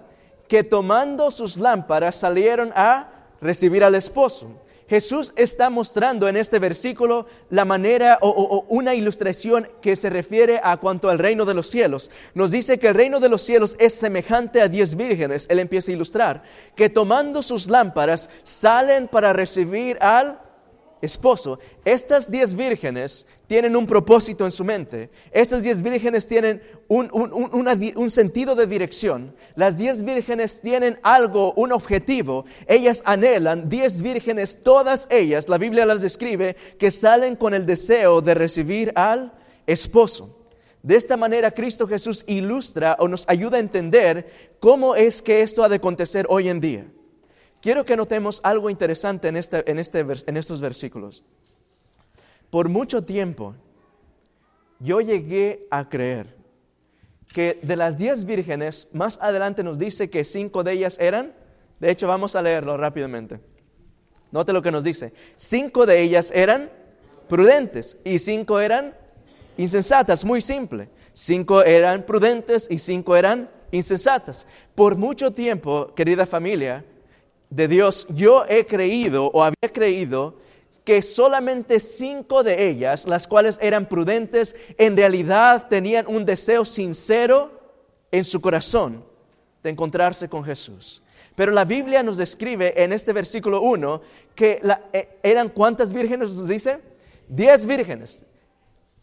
[0.49, 3.09] Que tomando sus lámparas salieron a
[3.39, 4.51] recibir al esposo.
[4.87, 10.77] Jesús está mostrando en este versículo la manera o, una ilustración que se refiere a
[10.77, 12.09] cuanto al reino de los cielos.
[12.33, 15.45] Nos dice que el reino de los cielos es semejante a diez vírgenes.
[15.49, 16.43] Él empieza a ilustrar
[16.75, 20.39] que tomando sus lámparas salen para recibir al
[21.01, 21.59] esposo.
[21.85, 25.09] Estas diez vírgenes tienen un propósito en su mente.
[25.31, 29.33] Estas diez vírgenes tienen un, un- sentido de dirección.
[29.55, 32.45] Las diez vírgenes tienen algo, un objetivo.
[32.67, 38.21] Ellas anhelan, diez vírgenes, todas ellas, la Biblia las describe, que salen con el deseo
[38.21, 39.33] de recibir al
[39.65, 40.33] esposo.
[40.83, 45.63] De esta manera Cristo Jesús ilustra o nos ayuda a entender cómo es que esto
[45.63, 46.85] ha de acontecer hoy en día.
[47.61, 51.23] Quiero que notemos algo interesante en, este, en, este en estos versículos.
[52.49, 53.55] Por mucho tiempo
[54.79, 56.35] yo llegué a creer
[57.33, 61.33] que de las diez vírgenes, más adelante nos dice que cinco de ellas eran,
[61.79, 63.39] de hecho vamos a leerlo rápidamente.
[64.31, 65.13] Note lo que nos dice.
[65.35, 66.69] Cinco de ellas eran
[67.27, 68.95] prudentes y cinco eran
[69.57, 70.89] insensatas, muy simple.
[71.13, 74.45] Cinco eran prudentes y cinco eran insensatas.
[74.75, 76.85] Por mucho tiempo, querida familia
[77.49, 80.35] de Dios, yo he creído o había creído
[80.87, 87.51] que solamente cinco de ellas, las cuales eran prudentes, en realidad tenían un deseo sincero
[88.09, 89.03] en su corazón
[89.61, 91.03] de encontrarse con Jesús.
[91.35, 94.01] Pero la Biblia nos describe en este versículo 1
[94.33, 94.61] que
[94.93, 96.79] eh, eran cuántas vírgenes nos dice?
[97.27, 98.23] Diez vírgenes.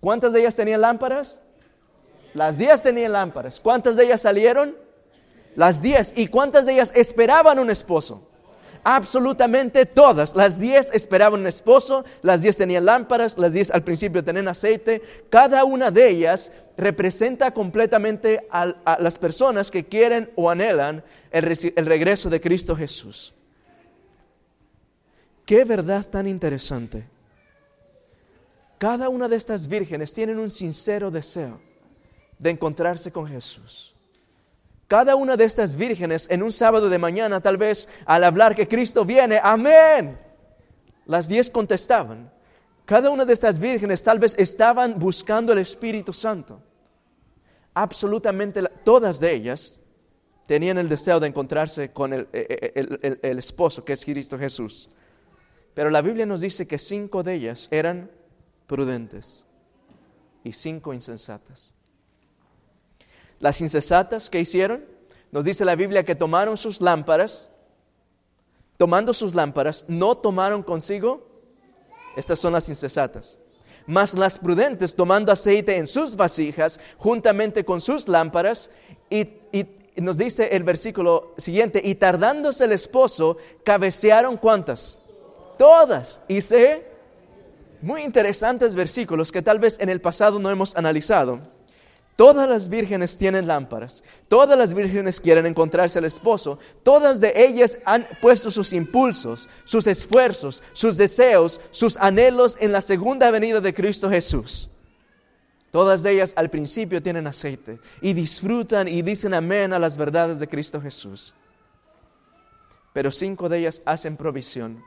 [0.01, 1.39] ¿Cuántas de ellas tenían lámparas?
[2.33, 3.61] Las diez tenían lámparas.
[3.61, 4.75] ¿Cuántas de ellas salieron?
[5.55, 6.15] Las diez.
[6.17, 8.27] ¿Y cuántas de ellas esperaban un esposo?
[8.85, 10.37] Absolutamente todas.
[10.37, 15.01] Las diez esperaban un esposo, las diez tenían lámparas, las diez al principio tenían aceite.
[15.31, 21.87] Cada una de ellas representa completamente a, las personas que quieren o anhelan el, el
[21.87, 23.33] regreso de Cristo Jesús.
[25.47, 27.07] Qué verdad tan interesante.
[28.77, 31.59] Cada una de estas vírgenes tienen un sincero deseo
[32.39, 33.94] de encontrarse con Jesús.
[34.95, 38.69] Cada una de estas vírgenes en un sábado de mañana, tal vez al hablar que
[38.69, 40.17] Cristo viene, amén.
[41.07, 42.31] Las diez contestaban.
[42.85, 46.63] Cada una de estas vírgenes tal vez estaban buscando el Espíritu Santo.
[47.75, 49.81] Absolutamente todas de ellas
[50.47, 54.89] tenían el deseo de encontrarse con el- el- el esposo, que es Cristo Jesús.
[55.75, 58.13] Pero la Biblia nos dice que cinco de ellas eran
[58.69, 59.45] prudentes
[60.45, 61.75] y cinco insensatas.
[63.45, 64.87] Las insensatas, ¿qué hicieron?
[65.31, 67.51] Nos dice la Biblia que tomaron sus lámparas,
[68.79, 71.29] tomando sus lámparas, no tomaron consigo,
[72.17, 73.39] estas son las insensatas.
[73.87, 78.71] Mas las prudentes, tomando aceite en sus vasijas, juntamente con sus lámparas,
[79.11, 79.21] y,
[79.53, 84.97] y- y nos dice el versículo siguiente, y tardándose el esposo, cabecearon cuántas?
[85.59, 86.19] Todas.
[86.29, 86.87] Y se
[87.83, 91.53] muy interesantes versículos que tal vez en el pasado no hemos analizado.
[92.17, 97.79] Todas las vírgenes tienen lámparas, todas las vírgenes quieren encontrarse al esposo, todas de ellas
[97.85, 103.75] han puesto sus impulsos, sus esfuerzos, sus deseos, sus anhelos en la segunda venida de
[103.75, 104.71] Cristo Jesús.
[105.73, 110.39] Todas de ellas al principio tienen aceite y disfrutan y dicen amén a las verdades
[110.39, 111.35] de Cristo Jesús.
[112.93, 114.81] Pero cinco de ellas hacen provisión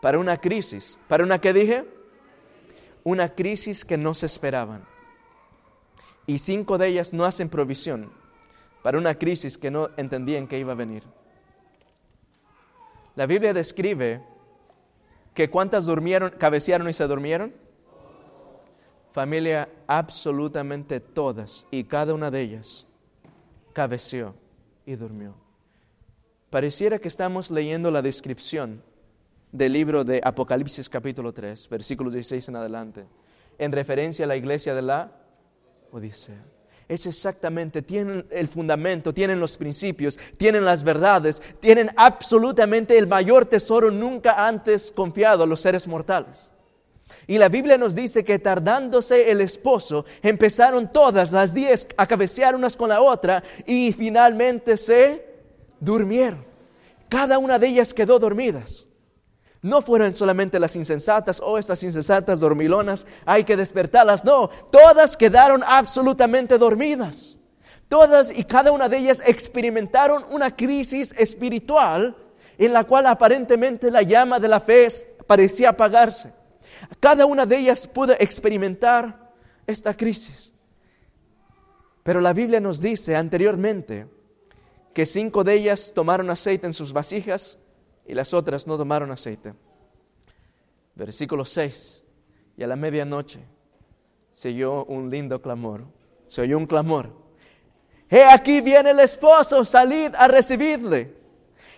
[0.00, 1.00] para una crisis.
[1.08, 1.84] ¿Para una qué dije?
[3.02, 4.86] Una crisis que no se esperaban.
[6.26, 8.10] Y cinco de ellas no hacen provisión
[8.82, 11.02] para una crisis que no entendían que iba a venir.
[13.14, 14.22] La Biblia describe
[15.34, 17.52] que cuántas durmieron, cabecearon y se durmieron.
[19.12, 22.86] Familia, absolutamente todas y cada una de ellas
[23.72, 24.34] cabeceó
[24.84, 25.34] y durmió.
[26.50, 28.82] Pareciera que estamos leyendo la descripción
[29.52, 33.06] del libro de Apocalipsis capítulo 3, versículos 16 en adelante,
[33.58, 35.12] en referencia a la iglesia de la
[35.92, 36.44] Odisea.
[36.88, 43.44] Es exactamente, tienen el fundamento, tienen los principios, tienen las verdades, tienen absolutamente el mayor
[43.44, 46.52] tesoro nunca antes confiado a los seres mortales.
[47.26, 52.54] Y la Biblia nos dice que tardándose el esposo, empezaron todas las diez a cabecear
[52.54, 55.24] unas con la otra y finalmente se
[55.80, 56.44] durmieron.
[57.08, 58.85] Cada una de ellas quedó dormidas.
[59.66, 64.24] No fueron solamente las insensatas, o estas insensatas dormilonas, hay que despertarlas.
[64.24, 67.36] No, todas quedaron absolutamente dormidas.
[67.88, 72.16] Todas y cada una de ellas experimentaron una crisis espiritual
[72.56, 74.86] en la cual aparentemente la llama de la fe
[75.26, 76.32] parecía apagarse.
[77.00, 79.32] Cada una de ellas pudo experimentar
[79.66, 80.52] esta crisis.
[82.04, 84.06] Pero la Biblia nos dice anteriormente
[84.94, 87.58] que cinco de ellas tomaron aceite en sus vasijas
[88.06, 89.54] y las otras no tomaron aceite.
[90.94, 92.02] Versículo 6.
[92.56, 93.40] Y a la medianoche
[94.32, 95.84] se oyó un lindo clamor.
[96.26, 97.12] Se oyó un clamor.
[98.08, 101.16] He aquí viene el esposo, salid a recibirle.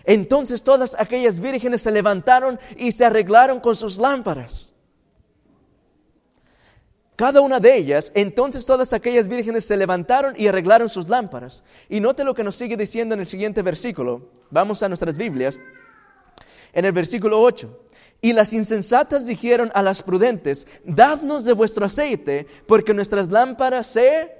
[0.03, 4.73] Entonces todas aquellas vírgenes se levantaron y se arreglaron con sus lámparas.
[7.15, 11.63] Cada una de ellas, entonces todas aquellas vírgenes se levantaron y arreglaron sus lámparas.
[11.89, 14.29] Y note lo que nos sigue diciendo en el siguiente versículo.
[14.49, 15.59] Vamos a nuestras Biblias.
[16.73, 17.85] En el versículo 8.
[18.21, 24.35] Y las insensatas dijeron a las prudentes, dadnos de vuestro aceite, porque nuestras lámparas se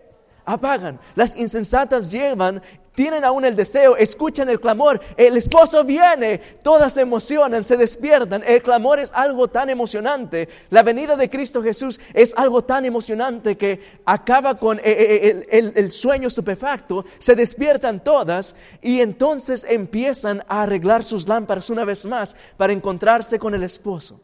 [0.46, 1.00] apagan.
[1.16, 2.62] Las insensatas llevan,
[3.00, 8.44] tienen aún el deseo, escuchan el clamor, el esposo viene, todas se emocionan, se despiertan.
[8.46, 10.50] El clamor es algo tan emocionante.
[10.70, 15.72] La venida de Cristo Jesús es algo tan emocionante que acaba con eh, eh, el,
[15.78, 22.06] el sueño estupefacto, se despiertan todas y entonces empiezan a arreglar sus lámparas una vez
[22.06, 24.20] más para encontrarse con el esposo.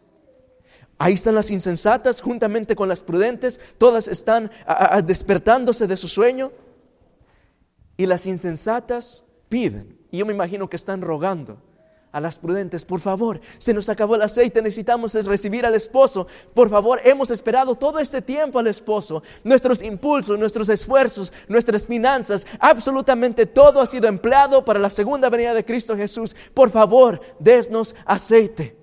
[0.97, 4.51] Ahí están las insensatas juntamente con las prudentes, todas están
[5.05, 6.51] despertándose de su sueño.
[7.97, 11.57] Y las insensatas piden, y yo me imagino que están rogando
[12.15, 16.69] a las prudentes, por favor, se nos acabó el aceite, necesitamos recibir al esposo, por
[16.69, 23.45] favor, hemos esperado todo este tiempo al esposo, nuestros impulsos, nuestros esfuerzos, nuestras finanzas, absolutamente
[23.45, 28.77] todo ha sido empleado para la segunda venida de Cristo Jesús, por favor, desnos aceite,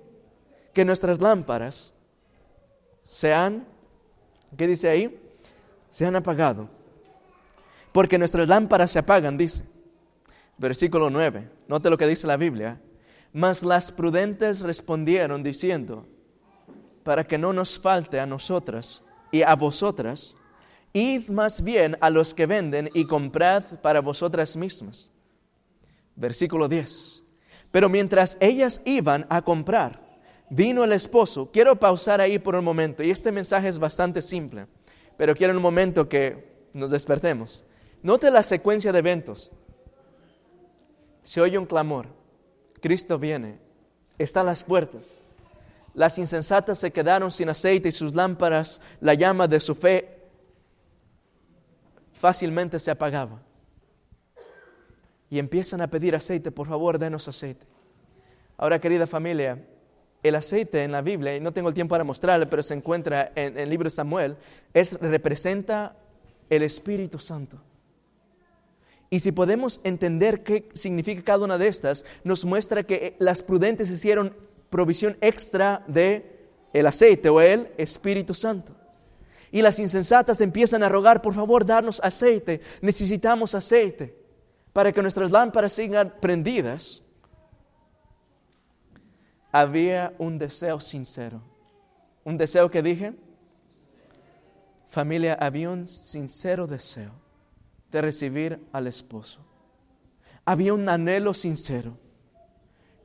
[0.71, 1.91] que nuestras lámparas
[3.03, 3.65] se han,
[4.55, 5.19] ¿qué dice ahí?
[5.89, 6.69] Se han apagado.
[7.93, 9.63] Porque nuestras lámparas se apagan, dice.
[10.57, 11.49] Versículo 9.
[11.67, 12.81] Note lo que dice la Biblia.
[13.31, 16.05] Mas las prudentes respondieron diciendo,
[17.03, 20.35] para que no nos falte a nosotras y a vosotras,
[20.93, 25.11] id más bien a los que venden y comprad para vosotras mismas.
[26.15, 27.23] Versículo 10.
[27.71, 30.01] Pero mientras ellas iban a comprar,
[30.49, 31.49] vino el esposo.
[31.51, 34.67] Quiero pausar ahí por un momento y este mensaje es bastante simple,
[35.17, 37.65] pero quiero en un momento que nos despertemos.
[38.03, 39.49] Note la secuencia de eventos.
[41.23, 42.07] Se oye un clamor.
[42.81, 43.57] Cristo viene.
[44.19, 45.17] Está a las puertas.
[45.95, 50.13] Las insensatas se quedaron sin aceite y sus lámparas, la llama de su fe
[52.23, 53.41] fácilmente se apagaba.
[55.29, 57.65] Y empiezan a pedir aceite, por favor, denos aceite.
[58.55, 59.61] Ahora, querida familia,
[60.21, 63.33] el aceite en la Biblia, y no tengo el tiempo para mostrarle, pero se encuentra
[63.35, 64.37] en, el libro de Samuel,
[64.73, 65.97] es, representa
[66.49, 67.59] el Espíritu Santo.
[69.13, 73.91] Y si podemos entender qué significa cada una de estas, nos muestra que las prudentes
[73.91, 74.35] hicieron
[74.71, 78.73] provisión extra de el aceite o el Espíritu Santo.
[79.51, 82.61] Y las insensatas empiezan a rogar, por favor, darnos aceite.
[82.81, 84.17] Necesitamos aceite
[84.73, 87.03] para que nuestras lámparas sigan prendidas
[89.51, 91.39] había un deseo sincero.
[92.23, 93.13] ¿Un deseo que dije?
[94.89, 97.22] Familia, había un sincero deseo
[97.93, 99.39] de recibir al esposo.
[100.43, 101.97] Había un anhelo sincero.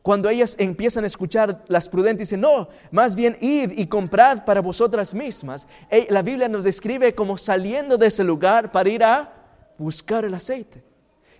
[0.02, 4.62] Cuando ellas empiezan a escuchar, las prudentes dicen, no, más bien id y comprad para
[4.62, 5.68] vosotras mismas.
[5.90, 9.32] Eh, la Biblia nos describe como saliendo de ese lugar para ir a
[9.76, 10.82] buscar el aceite.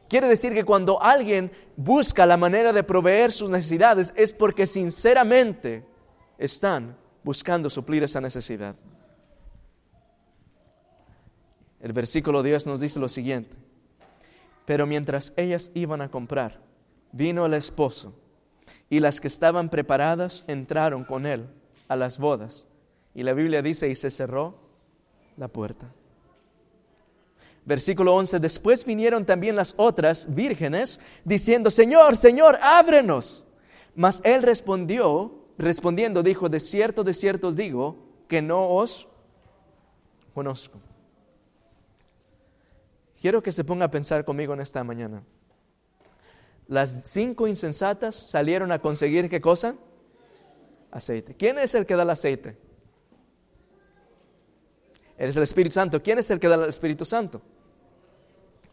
[0.09, 5.85] Quiere decir que cuando alguien busca la manera de proveer sus necesidades es porque sinceramente
[6.37, 8.77] están buscando suplir esa necesidad.
[11.81, 13.57] El versículo 10 nos dice lo siguiente.
[14.65, 16.61] Pero mientras ellas iban a comprar,
[17.13, 18.15] vino el esposo
[18.91, 21.49] y las que estaban preparadas entraron con él
[21.89, 22.69] a las bodas.
[23.15, 24.59] Y la Biblia dice, y se cerró
[25.37, 25.91] la puerta.
[27.65, 33.45] Versículo 11, después vinieron también las otras vírgenes diciendo, Señor, Señor, ábrenos.
[33.95, 39.07] Mas él respondió, respondiendo, dijo, de cierto, de cierto os digo, que no os
[40.35, 40.79] conozco.
[43.21, 45.23] Quiero que se ponga a pensar conmigo en esta mañana.
[46.69, 49.75] Las cinco insensatas salieron a conseguir qué cosa?
[50.91, 51.35] Aceite.
[51.35, 52.57] ¿Quién es el que da el aceite?
[55.17, 56.03] Es el Espíritu Santo.
[56.03, 57.43] ¿Quién es el que da el Espíritu Santo?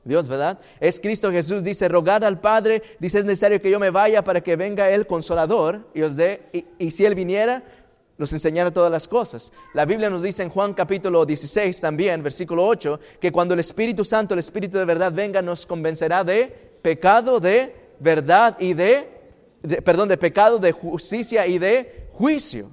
[0.05, 0.59] Dios, ¿verdad?
[0.79, 4.41] Es Cristo Jesús, dice, rogar al Padre, dice, es necesario que yo me vaya para
[4.41, 7.63] que venga el consolador y os dé, y, si Él viniera,
[8.18, 9.51] nos enseñara todas las cosas.
[9.74, 14.03] La Biblia nos dice en Juan capítulo 16 también, versículo 8, que cuando el Espíritu
[14.03, 16.47] Santo, el Espíritu de verdad venga, nos convencerá de
[16.82, 19.09] pecado, de verdad y de,
[19.61, 22.72] de perdón, de pecado, de justicia y de juicio.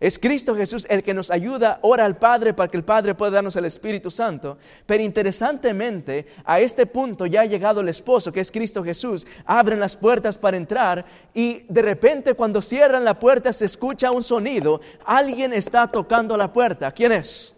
[0.00, 3.32] Es Cristo Jesús el que nos ayuda, ora al Padre para que el Padre pueda
[3.32, 4.56] darnos el Espíritu Santo.
[4.86, 9.26] Pero interesantemente, a este punto ya ha llegado el esposo, que es Cristo Jesús.
[9.44, 14.22] Abren las puertas para entrar y de repente cuando cierran la puerta se escucha un
[14.22, 14.80] sonido.
[15.04, 16.90] Alguien está tocando la puerta.
[16.92, 17.52] ¿Quién es?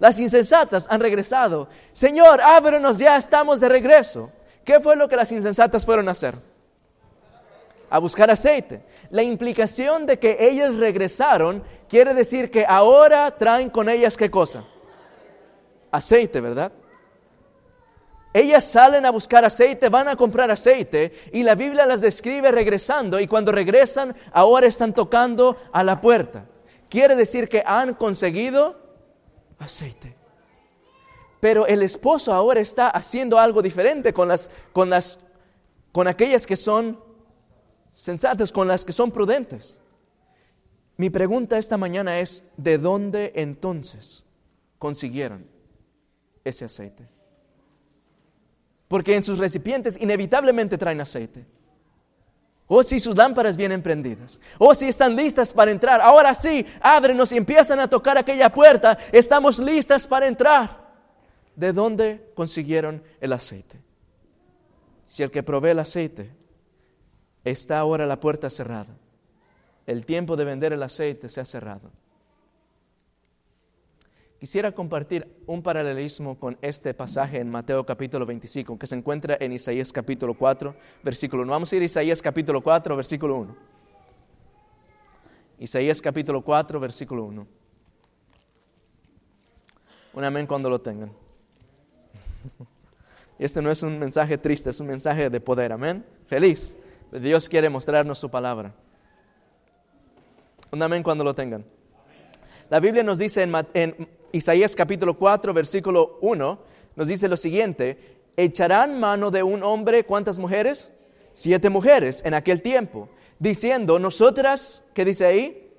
[0.00, 1.68] Las insensatas han regresado.
[1.92, 4.30] Señor, ábrenos, ya estamos de regreso.
[4.64, 6.53] ¿Qué fue lo que las insensatas fueron a hacer?
[7.94, 8.82] A buscar aceite.
[9.10, 14.64] La implicación de que ellas regresaron quiere decir que ahora traen con ellas qué cosa?
[15.92, 16.72] Aceite, ¿verdad?
[18.32, 23.20] Ellas salen a buscar aceite, van a comprar aceite y la Biblia las describe regresando
[23.20, 26.46] y cuando regresan ahora están tocando a la puerta.
[26.88, 28.76] Quiere decir que han conseguido
[29.60, 30.16] aceite.
[31.38, 35.20] Pero el esposo ahora está haciendo algo diferente con las con las
[35.92, 37.03] con aquellas que son
[37.94, 39.80] sensatas, con las que son prudentes.
[40.96, 44.24] Mi pregunta esta mañana es, ¿de dónde entonces
[44.78, 45.46] consiguieron
[46.44, 47.08] ese aceite?
[48.88, 51.46] Porque en sus recipientes inevitablemente traen aceite.
[52.66, 54.40] O si sus lámparas vienen prendidas.
[54.58, 56.00] O si están listas para entrar.
[56.00, 58.98] Ahora sí, ábrenos y empiezan a tocar aquella puerta.
[59.12, 60.84] Estamos listas para entrar.
[61.56, 63.80] ¿De dónde consiguieron el aceite?
[65.06, 66.43] Si el que provee el aceite
[67.44, 68.96] está ahora la puerta cerrada.
[69.86, 71.90] El tiempo de vender el aceite se ha cerrado.
[74.38, 79.52] Quisiera compartir un paralelismo con este pasaje en Mateo capítulo 25, que se encuentra en
[79.52, 81.50] Isaías capítulo 4, versículo 1.
[81.50, 83.56] Vamos a ir a Isaías capítulo 4, versículo 1.
[85.60, 87.46] Isaías capítulo 4, versículo 1.
[90.14, 91.12] Un amén cuando lo tengan.
[93.36, 96.04] Este no es un mensaje triste, es un mensaje de poder, amén.
[96.26, 96.76] Feliz.
[97.20, 98.72] Dios quiere mostrarnos su palabra.
[100.72, 101.64] Un amén cuando lo tengan.
[102.68, 106.58] La Biblia nos dice en, en, Isaías capítulo 4, versículo 1,
[106.96, 110.90] nos dice lo siguiente, echarán mano de un hombre, ¿cuántas mujeres?
[111.32, 113.08] Siete mujeres en aquel tiempo,
[113.38, 115.70] diciendo, nosotras, ¿qué dice ahí?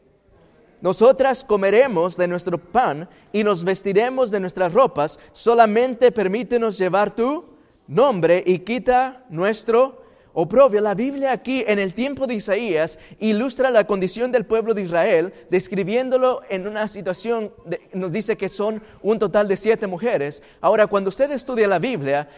[0.79, 7.43] Nosotras comeremos de nuestro pan y nos vestiremos de nuestras ropas, solamente permítenos llevar tu
[7.88, 10.05] nombre y quita nuestro
[10.36, 10.81] oprobio.
[10.81, 15.33] La Biblia aquí en el tiempo de Isaías ilustra la condición del pueblo de Israel,
[15.49, 17.51] describiéndolo en una situación,
[17.93, 20.43] nos dice que son un total de siete mujeres.
[20.61, 22.29] Ahora, cuando usted estudia la Biblia,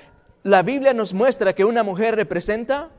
[0.43, 2.89] la Biblia nos muestra que una mujer representa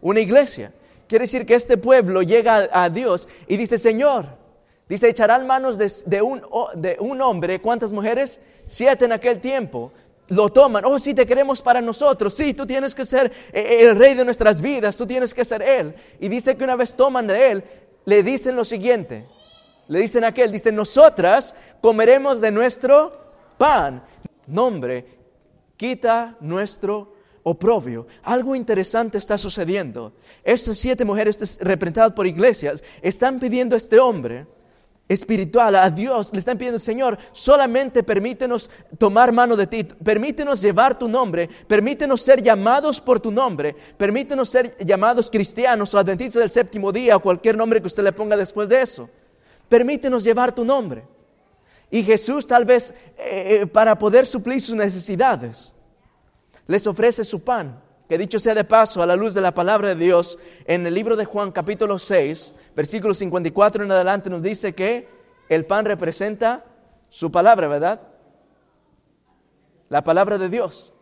[0.00, 0.72] una iglesia.
[1.06, 4.26] Quiere decir que este pueblo llega a, Dios y dice, Señor,
[4.88, 6.42] dice, echarán manos de, un,
[6.74, 8.40] de un hombre, ¿cuántas mujeres?
[8.64, 9.92] Siete en aquel tiempo
[10.32, 13.82] lo toman, oh sí, te queremos para nosotros, sí, tú tienes que ser eh, eh,
[13.82, 15.94] el rey de nuestras vidas, tú tienes que ser Él.
[16.20, 17.64] Y dice que una vez toman de Él,
[18.06, 19.26] le dicen lo siguiente,
[19.88, 23.12] le dicen a aquel, dice, nosotras comeremos de nuestro
[23.58, 24.02] pan,
[24.46, 25.06] nombre,
[25.76, 28.06] quita nuestro oprobio.
[28.22, 30.14] Algo interesante está sucediendo.
[30.44, 34.46] Estas siete mujeres representadas por iglesias están pidiendo a este hombre,
[35.12, 40.98] espiritual, a Dios, le están pidiendo, Señor, solamente permítenos tomar mano de ti, permítenos llevar
[40.98, 46.50] tu nombre, permítenos ser llamados por tu nombre, permítenos ser llamados cristianos o adventistas del
[46.50, 49.08] séptimo día o cualquier nombre que usted le ponga después de eso.
[49.68, 51.04] Permítenos llevar tu nombre.
[51.90, 55.74] Y Jesús tal vez eh, eh, para poder suplir sus necesidades,
[56.66, 57.82] les ofrece su pan,
[58.12, 60.92] que dicho sea de paso, a la luz de la palabra de Dios, en el
[60.92, 65.08] libro de Juan capítulo 6, versículo 54 en adelante nos dice que
[65.48, 66.62] el pan representa
[67.08, 68.02] su palabra, ¿verdad?
[69.88, 70.92] La palabra de Dios.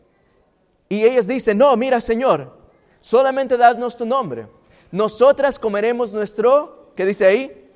[0.89, 2.57] Y ellos dicen, no, mira Señor,
[3.01, 4.47] solamente dasnos tu nombre.
[4.93, 7.73] Nosotras comeremos nuestro, ¿qué dice ahí?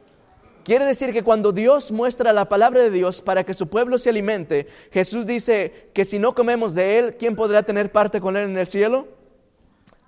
[0.62, 4.11] Quiere decir que cuando Dios muestra la palabra de Dios para que su pueblo se
[4.11, 8.49] alimente, Jesús dice que si no comemos de Él, ¿quién podrá tener parte con Él
[8.49, 9.09] en el cielo?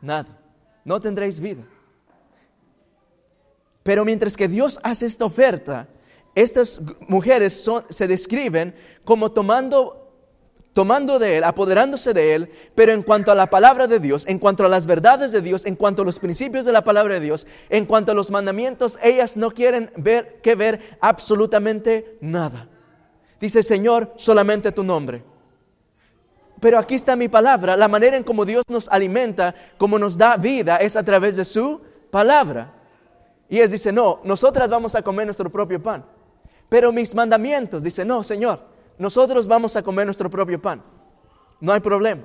[0.00, 0.38] Nada.
[0.84, 1.64] No tendréis vida.
[3.82, 5.88] Pero mientras que Dios hace esta oferta,
[6.34, 8.74] estas mujeres se describen
[9.04, 10.12] como tomando,
[10.72, 14.38] tomando de Él, apoderándose de Él, pero en cuanto a la palabra de Dios, en
[14.38, 17.20] cuanto a las verdades de Dios, en cuanto a los principios de la palabra de
[17.20, 22.68] Dios, en cuanto a los mandamientos, ellas no quieren ver que ver absolutamente nada.
[23.40, 25.35] Dice Señor, solamente tu nombre.
[26.60, 30.36] Pero aquí está mi palabra, la manera en como Dios nos alimenta, como nos da
[30.36, 31.80] vida, es a través de su
[32.10, 32.72] palabra.
[33.48, 36.04] Y él dice, no, nosotras vamos a comer nuestro propio pan.
[36.68, 38.60] Pero mis mandamientos, dice, no, Señor,
[38.98, 40.82] nosotros vamos a comer nuestro propio pan.
[41.60, 42.24] No hay problema.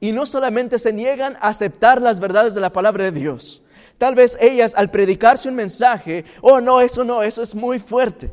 [0.00, 3.62] Y no solamente se niegan a aceptar las verdades de la palabra de Dios,
[3.98, 8.32] Tal vez ellas al predicarse un mensaje, oh no, eso no, eso es muy fuerte.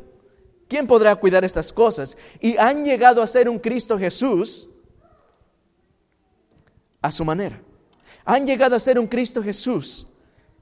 [0.72, 2.16] ¿Quién podrá cuidar estas cosas?
[2.40, 4.70] Y han llegado a ser un Cristo Jesús
[7.02, 7.60] a su manera.
[8.24, 10.08] Han llegado a ser un Cristo Jesús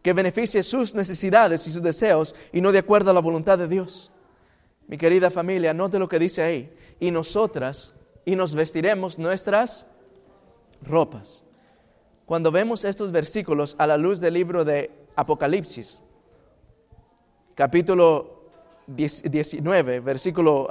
[0.02, 3.68] que beneficie sus necesidades y sus deseos y no de acuerdo a la voluntad de
[3.68, 4.10] Dios.
[4.88, 6.74] Mi querida familia, note lo que dice ahí.
[6.98, 7.94] Y nosotras,
[8.24, 9.86] y nos vestiremos nuestras
[10.82, 11.44] ropas.
[12.26, 16.02] Cuando vemos estos versículos a la luz del libro de Apocalipsis,
[17.54, 18.39] capítulo
[18.94, 20.68] 19, versículo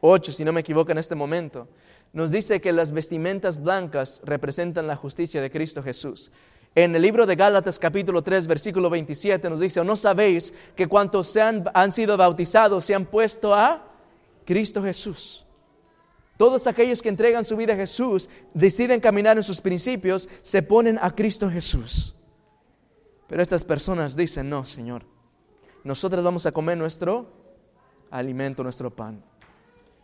[0.00, 1.68] 8, ah, si no me equivoco en este momento,
[2.12, 6.30] nos dice que las vestimentas blancas representan la justicia de Cristo Jesús.
[6.74, 11.28] En el libro de Gálatas capítulo 3 versículo 27 nos dice, no sabéis que cuantos
[11.28, 13.92] se han, han sido bautizados se han puesto a
[14.44, 15.44] Cristo Jesús.
[16.36, 20.98] Todos aquellos que entregan su vida a Jesús, deciden caminar en sus principios, se ponen
[21.00, 22.16] a Cristo Jesús.
[23.28, 25.04] Pero estas personas dicen, no, Señor,
[25.84, 27.43] nosotras vamos a comer nuestro
[28.14, 29.22] alimento, nuestro pan.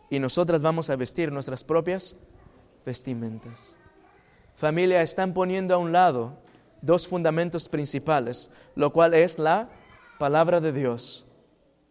[0.09, 2.15] Y nosotras vamos a vestir nuestras propias
[2.85, 3.75] vestimentas.
[4.55, 6.37] Familia, están poniendo a un lado
[6.81, 9.69] dos fundamentos principales, lo cual es la
[10.19, 11.25] palabra de Dios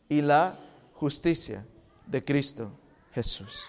[0.09, 0.59] y la
[0.93, 1.67] justicia
[2.07, 2.71] de Cristo
[3.13, 3.65] Jesús.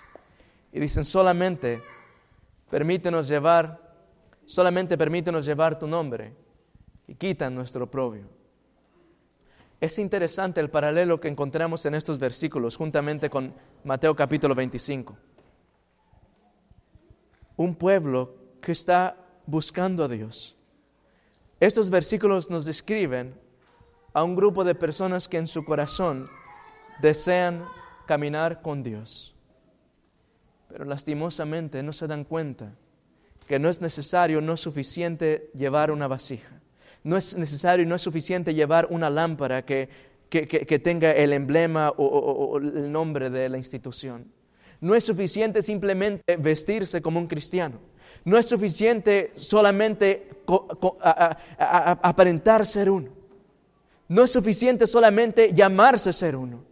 [0.74, 1.82] Y dicen solamente,
[2.70, 3.80] permítenos llevar,
[4.46, 6.36] solamente permítenos llevar tu nombre
[7.08, 8.41] y quitan nuestro propio.
[9.82, 13.54] Es interesante el paralelo que encontramos en estos versículos juntamente con
[13.84, 15.18] Mateo capítulo 25.
[17.58, 20.56] Un pueblo que está buscando a Dios
[21.62, 23.36] estos versículos nos describen
[24.14, 26.28] a un grupo de personas que en su corazón
[27.04, 27.64] desean
[28.08, 29.36] caminar con Dios.
[30.68, 32.74] Pero lastimosamente no se dan cuenta
[33.46, 36.60] que no es necesario, no es suficiente llevar una vasija.
[37.04, 39.90] No es necesario y no es suficiente llevar una lámpara que,
[40.84, 44.32] tenga el emblema o el nombre de la institución.
[44.80, 47.80] No es suficiente simplemente vestirse como un cristiano.
[48.26, 50.30] No es suficiente solamente
[51.58, 53.10] aparentar ser uno.
[54.08, 56.64] No es suficiente solamente llamarse ser uno.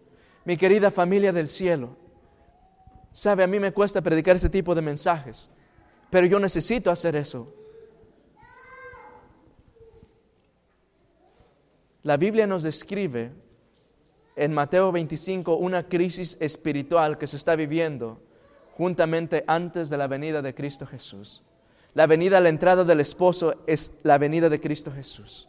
[0.43, 1.95] Mi querida familia del cielo,
[3.11, 5.49] sabe, a mí me cuesta predicar ese tipo de mensajes,
[6.09, 7.53] pero yo necesito hacer eso.
[12.09, 13.29] La Biblia nos describe
[14.35, 18.19] en Mateo 25 una crisis espiritual que se está viviendo
[18.71, 21.43] juntamente antes de la venida de Cristo Jesús.
[21.93, 25.47] La venida, la entrada del esposo es la venida de Cristo Jesús.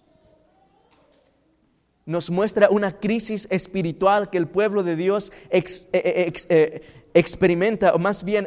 [2.04, 6.82] Nos muestra una crisis espiritual que el pueblo de Dios eh, eh, eh,
[7.14, 8.46] experimenta, o más bien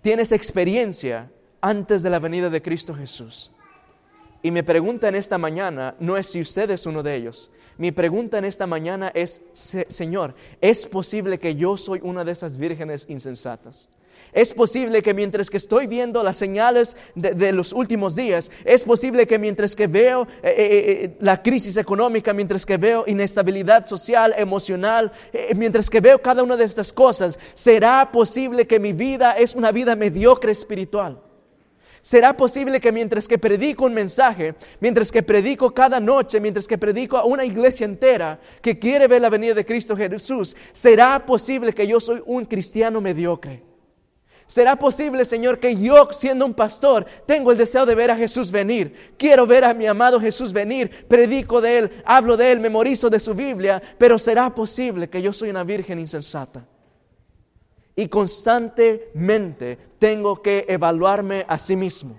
[0.00, 3.52] tiene esa experiencia antes de la venida de Cristo Jesús.
[4.42, 7.50] Y mi pregunta en esta mañana no es si usted es uno de ellos.
[7.76, 12.58] Mi pregunta en esta mañana es, Señor, ¿es posible que yo soy una de esas
[12.58, 13.88] vírgenes insensatas?
[14.32, 19.26] Es posible que mientras que estoy viendo las señales de, los últimos días, es posible
[19.26, 24.34] que mientras que veo eh, eh, eh, la crisis económica, mientras que veo inestabilidad social,
[24.36, 25.12] emocional,
[25.56, 29.72] mientras que veo cada una de estas cosas, será posible que mi vida es una
[29.72, 31.20] vida mediocre espiritual.
[32.02, 36.78] ¿Será posible que mientras que predico un mensaje, mientras que predico cada noche, mientras que
[36.78, 41.74] predico a una iglesia entera que quiere ver la venida de Cristo Jesús, será posible
[41.74, 43.62] que yo soy un cristiano mediocre?
[44.46, 48.50] ¿Será posible, Señor, que yo, siendo un pastor, tengo el deseo de ver a Jesús
[48.50, 49.12] venir?
[49.16, 53.20] Quiero ver a mi amado Jesús venir, predico de Él, hablo de Él, memorizo de
[53.20, 56.66] su Biblia, pero ¿será posible que yo soy una virgen insensata?
[57.94, 62.18] Y constantemente tengo que evaluarme a sí mismo,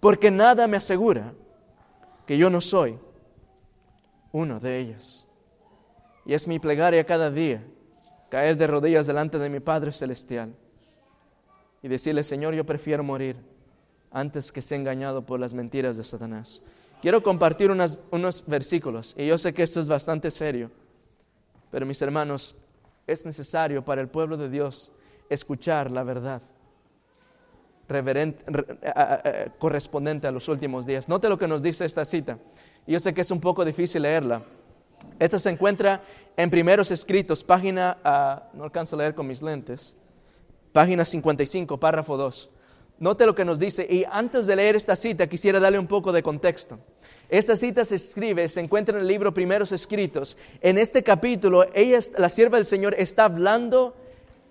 [0.00, 1.34] porque nada me asegura
[2.24, 2.98] que yo no soy
[4.30, 5.26] uno de ellas.
[6.24, 7.66] Y es mi plegaria cada día,
[8.30, 10.54] caer de rodillas delante de mi Padre Celestial
[11.82, 13.36] y decirle, Señor, yo prefiero morir
[14.12, 16.62] antes que ser engañado por las mentiras de Satanás.
[17.00, 20.70] Quiero compartir unos versículos y yo sé que esto es bastante serio,
[21.72, 22.54] pero mis hermanos,
[23.08, 24.92] es necesario para el pueblo de Dios
[25.28, 26.42] escuchar la verdad
[29.58, 31.08] correspondiente a los últimos días.
[31.08, 32.38] Note lo que nos dice esta cita.
[32.86, 34.42] Yo sé que es un poco difícil leerla.
[35.18, 36.02] Esta se encuentra
[36.36, 39.96] en primeros escritos, página, ah, no alcanzo a leer con mis lentes,
[40.72, 42.50] página 55, párrafo 2.
[42.98, 46.12] Note lo que nos dice y antes de leer esta cita quisiera darle un poco
[46.12, 46.78] de contexto.
[47.28, 50.36] Esta cita se escribe, se encuentra en el libro Primeros Escritos.
[50.60, 53.96] En este capítulo, ella, la sierva del Señor, está hablando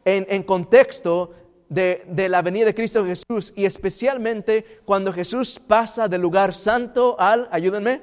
[0.03, 1.31] en, contexto
[1.71, 7.15] de, de, la venida de Cristo Jesús y especialmente cuando Jesús pasa del lugar santo
[7.17, 8.01] al, ayúdenme,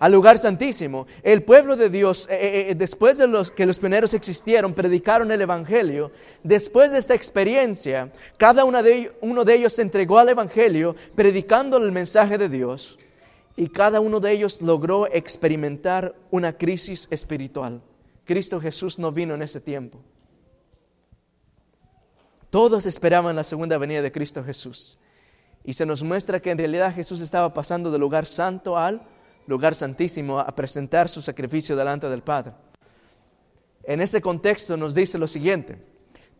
[0.00, 1.06] al lugar santísimo.
[1.22, 5.40] El pueblo de Dios, eh, eh, después de los, que los pioneros existieron, predicaron el
[5.42, 6.10] Evangelio.
[6.42, 11.76] Después de esta experiencia, cada uno de, uno de ellos se entregó al Evangelio, predicando
[11.76, 12.98] el mensaje de Dios.
[13.56, 17.80] Y cada uno de ellos logró experimentar una crisis espiritual.
[18.24, 20.00] Cristo Jesús no vino en ese tiempo.
[22.54, 24.96] Todos esperaban la segunda venida de Cristo Jesús.
[25.64, 29.02] Y se nos muestra que en realidad Jesús estaba pasando del lugar santo al
[29.48, 32.52] lugar santísimo a presentar su sacrificio delante del Padre.
[33.82, 35.84] En ese contexto nos dice lo siguiente.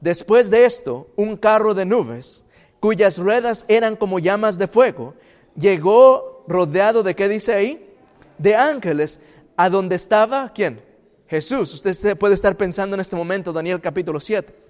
[0.00, 2.44] Después de esto, un carro de nubes,
[2.78, 5.14] cuyas ruedas eran como llamas de fuego,
[5.56, 7.92] llegó rodeado de qué dice ahí?
[8.38, 9.18] De ángeles,
[9.56, 10.80] a donde estaba, ¿quién?
[11.26, 11.74] Jesús.
[11.74, 14.63] Usted puede estar pensando en este momento, Daniel capítulo 7.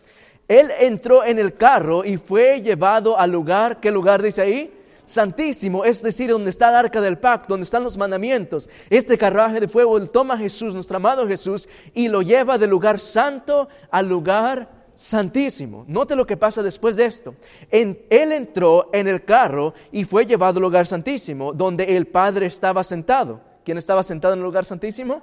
[0.49, 4.81] Él entró en el carro y fue llevado al lugar, ¿qué lugar dice ahí?
[5.07, 8.69] Santísimo, es decir, donde está el arca del pacto, donde están los mandamientos.
[8.89, 12.99] Este carruaje de fuego, él toma Jesús, nuestro amado Jesús, y lo lleva del lugar
[12.99, 15.85] santo al lugar santísimo.
[15.89, 17.35] Note lo que pasa después de esto.
[17.71, 22.83] él entró en el carro y fue llevado al lugar santísimo, donde el Padre estaba
[22.85, 23.41] sentado.
[23.65, 25.23] ¿Quién estaba sentado en el lugar santísimo?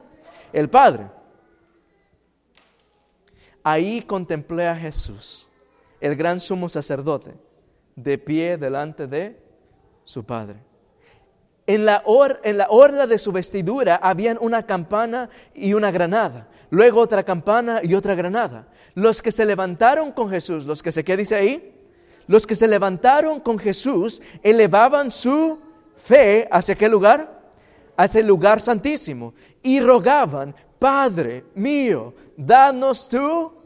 [0.52, 1.21] El Padre.
[3.64, 5.48] Ahí contemplé a Jesús,
[6.00, 7.36] el gran sumo sacerdote,
[7.96, 9.38] de pie delante de
[10.04, 10.58] su Padre.
[11.68, 12.04] En la,
[12.44, 17.82] en la orla de su vestidura habían una campana y una granada, luego otra campana
[17.84, 18.68] y otra granada.
[18.96, 21.74] Los que se levantaron con Jesús, los que se, ¿qué dice ahí?
[22.28, 25.60] Los que se levantaron con Jesús elevaban su
[25.96, 27.42] fe hacia qué lugar?
[27.96, 32.14] Hacia el lugar santísimo y rogaban, Padre mío,
[32.46, 33.62] danos tu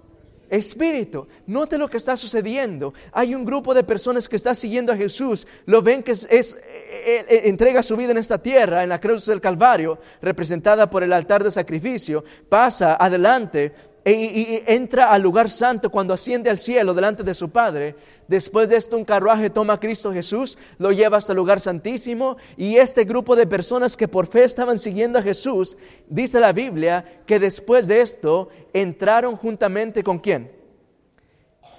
[0.49, 1.28] espíritu.
[1.47, 2.93] Note lo que está sucediendo.
[3.11, 5.47] Hay un grupo de personas que está siguiendo a Jesús.
[5.65, 8.99] Lo ven que es, eh, eh, eh, entrega su vida en esta tierra, en la
[8.99, 12.23] cruz del Calvario, representada por el altar de sacrificio.
[12.49, 13.73] Pasa adelante
[14.11, 17.95] y, entra al lugar santo cuando asciende al cielo delante de su Padre.
[18.27, 22.37] Después de esto un carruaje toma a Cristo Jesús, lo lleva hasta el lugar santísimo
[22.55, 25.75] y este grupo de personas que por fe estaban siguiendo a Jesús,
[26.07, 30.51] dice la Biblia que después de esto entraron juntamente con quién?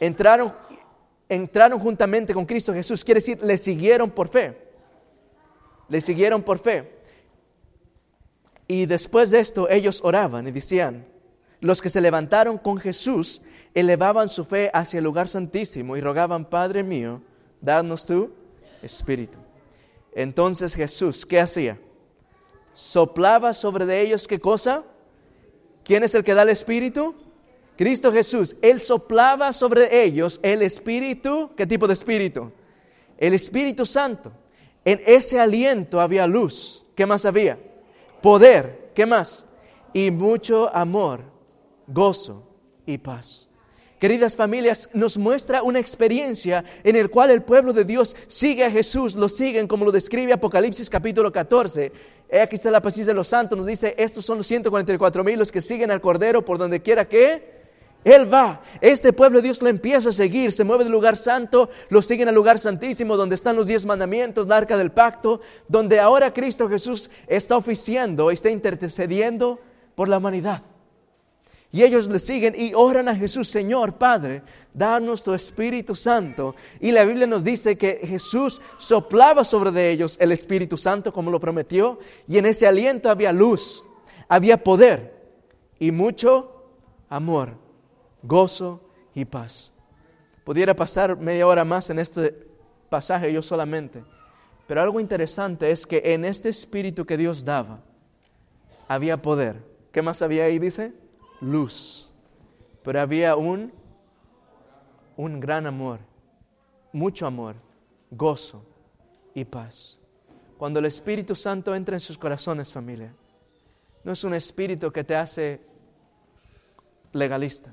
[0.00, 0.52] Entraron,
[1.28, 4.56] entraron juntamente con Cristo Jesús, quiere decir, le siguieron por fe.
[5.88, 6.90] Le siguieron por fe.
[8.66, 11.06] Y después de esto ellos oraban y decían,
[11.60, 13.42] los que se levantaron con Jesús
[13.74, 17.20] elevaban su fe hacia el lugar santísimo y rogaban, Padre mío,
[17.60, 18.30] danos tu
[18.82, 19.38] espíritu.
[20.14, 21.78] Entonces Jesús, ¿qué hacía?
[22.74, 24.84] Soplaba sobre de ellos qué cosa?
[25.84, 27.14] ¿Quién es el que da el espíritu?
[27.76, 28.56] Cristo Jesús.
[28.62, 31.50] Él soplaba sobre ellos el espíritu.
[31.56, 32.50] ¿Qué tipo de espíritu?
[33.18, 34.32] El Espíritu Santo.
[34.84, 36.84] En ese aliento había luz.
[36.94, 37.58] ¿Qué más había?
[38.20, 38.90] Poder.
[38.94, 39.46] ¿Qué más?
[39.92, 41.35] Y mucho amor
[41.86, 42.42] gozo
[42.86, 43.48] y paz.
[43.98, 48.70] Queridas familias, nos muestra una experiencia en el cual el pueblo de Dios sigue a
[48.70, 51.92] Jesús, lo siguen como lo describe Apocalipsis capítulo 14.
[52.42, 55.50] Aquí está la paz de los santos, nos dice, estos son los 144 mil los
[55.50, 57.62] que siguen al Cordero por donde quiera que
[58.04, 58.60] Él va.
[58.82, 62.28] Este pueblo de Dios lo empieza a seguir, se mueve del lugar santo, lo siguen
[62.28, 66.68] al lugar santísimo donde están los diez mandamientos, la arca del pacto, donde ahora Cristo
[66.68, 69.58] Jesús está oficiando, está intercediendo
[69.94, 70.62] por la humanidad.
[71.76, 76.54] Y ellos le siguen y oran a Jesús, Señor Padre, danos tu Espíritu Santo.
[76.80, 81.30] Y la Biblia nos dice que Jesús soplaba sobre de ellos el Espíritu Santo como
[81.30, 81.98] lo prometió.
[82.26, 83.86] Y en ese aliento había luz,
[84.26, 85.22] había poder
[85.78, 86.64] y mucho
[87.10, 87.58] amor,
[88.22, 88.80] gozo
[89.14, 89.70] y paz.
[90.44, 92.48] Pudiera pasar media hora más en este
[92.88, 94.02] pasaje yo solamente.
[94.66, 97.80] Pero algo interesante es que en este Espíritu que Dios daba,
[98.88, 99.62] había poder.
[99.92, 101.04] ¿Qué más había ahí, dice?
[101.40, 102.10] Luz,
[102.82, 103.72] pero había un,
[105.16, 106.00] un gran amor,
[106.92, 107.56] mucho amor,
[108.10, 108.62] gozo
[109.34, 109.98] y paz.
[110.58, 113.12] Cuando el Espíritu Santo entra en sus corazones, familia,
[114.04, 115.60] no es un espíritu que te hace
[117.12, 117.72] legalista.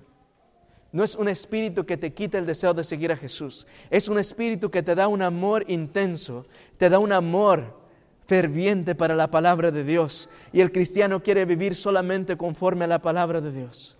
[0.91, 3.65] No es un espíritu que te quita el deseo de seguir a Jesús.
[3.89, 6.45] Es un espíritu que te da un amor intenso,
[6.77, 7.82] te da un amor
[8.25, 10.29] ferviente para la palabra de Dios.
[10.51, 13.97] Y el cristiano quiere vivir solamente conforme a la palabra de Dios.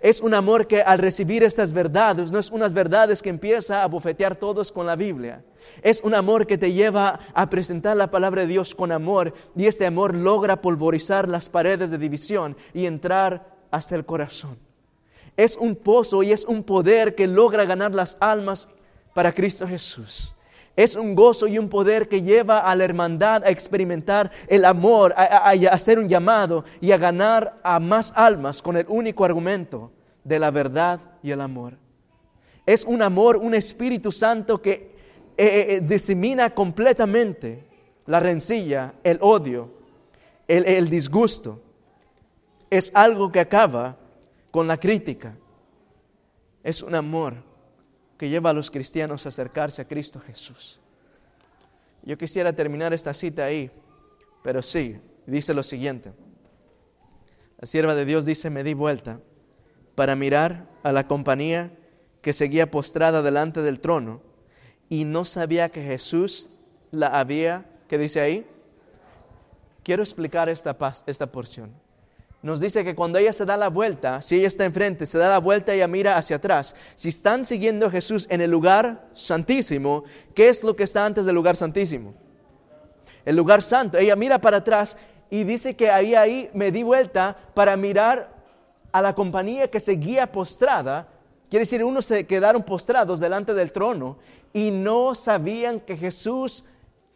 [0.00, 3.88] Es un amor que al recibir estas verdades, no es unas verdades que empieza a
[3.88, 5.42] bofetear todos con la Biblia.
[5.82, 9.66] Es un amor que te lleva a presentar la palabra de Dios con amor y
[9.66, 14.58] este amor logra polvorizar las paredes de división y entrar hasta el corazón.
[15.36, 18.68] Es un pozo y es un poder que logra ganar las almas
[19.14, 20.35] para Cristo Jesús.
[20.76, 25.14] Es un gozo y un poder que lleva a la hermandad a experimentar el amor,
[25.16, 29.90] a, hacer un llamado y a ganar a más almas con el único argumento
[30.22, 31.78] de la verdad y el amor.
[32.66, 34.94] Es un amor, un Espíritu Santo que
[35.38, 37.64] eh, eh, disemina completamente
[38.04, 39.70] la rencilla, el odio,
[40.46, 41.62] el disgusto.
[42.68, 43.96] Es algo que acaba
[44.50, 45.34] con la crítica.
[46.62, 47.34] Es un amor
[48.18, 50.80] que lleva a los cristianos a acercarse a Cristo Jesús.
[52.02, 53.70] Yo quisiera terminar esta cita ahí,
[54.42, 54.96] pero sí,
[55.26, 56.12] dice lo siguiente.
[57.58, 59.20] La sierva de Dios dice, me di vuelta
[59.94, 61.72] para mirar a la compañía
[62.22, 64.20] que seguía postrada delante del trono
[64.88, 66.48] y no sabía que Jesús
[66.90, 68.46] la había, ¿qué dice ahí?
[69.82, 71.72] Quiero explicar esta, esta porción.
[72.46, 75.28] Nos dice que cuando ella se da la vuelta, si ella está enfrente, se da
[75.28, 76.76] la vuelta y ella mira hacia atrás.
[76.94, 81.26] Si están siguiendo a Jesús en el lugar santísimo, ¿qué es lo que está antes
[81.26, 82.14] del lugar santísimo?
[83.24, 83.98] El lugar santo.
[83.98, 84.96] Ella mira para atrás
[85.28, 88.32] y dice que ahí, ahí me di vuelta para mirar
[88.92, 91.08] a la compañía que seguía postrada.
[91.50, 94.18] Quiere decir, unos se quedaron postrados delante del trono
[94.52, 96.64] y no sabían que Jesús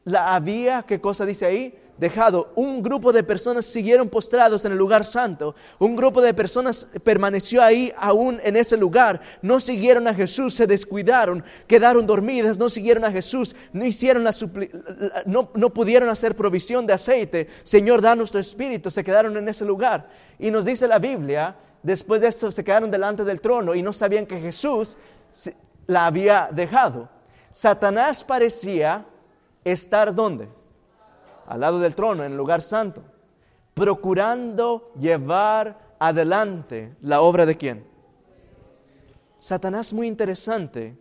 [0.03, 1.79] la había, ¿qué cosa dice ahí?
[2.01, 2.51] Dejado.
[2.55, 5.55] Un grupo de personas siguieron postrados en el lugar santo.
[5.79, 9.21] Un grupo de personas permaneció ahí aún en ese lugar.
[9.43, 14.35] No siguieron a Jesús, se descuidaron, quedaron dormidas, no siguieron a Jesús, no hicieron la
[15.27, 17.49] no, no pudieron hacer provisión de aceite.
[17.65, 18.91] Señor, danos tu espíritu.
[18.91, 20.09] Se quedaron en ese lugar.
[20.39, 23.93] Y nos dice la Biblia, después de esto se quedaron delante del trono y no
[23.93, 24.97] sabían que Jesús
[25.87, 27.11] la había dejado.
[27.53, 29.05] Satanás parecía
[29.65, 30.60] estar donde?
[31.51, 33.03] Al lado del trono, en el lugar santo,
[33.75, 37.85] procurando llevar adelante la obra de quién?
[39.41, 40.97] Satanás muy interesante.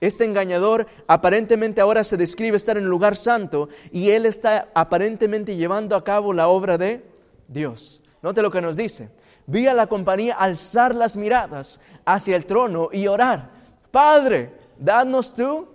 [0.00, 5.56] Este engañador aparentemente ahora se describe estar en el lugar santo y él está aparentemente
[5.56, 7.04] llevando a cabo la obra de
[7.46, 8.00] Dios.
[8.22, 9.10] Note lo que nos dice.
[9.44, 13.50] Vi a la compañía alzar las miradas hacia el trono y orar.
[13.90, 15.68] Padre, danos tu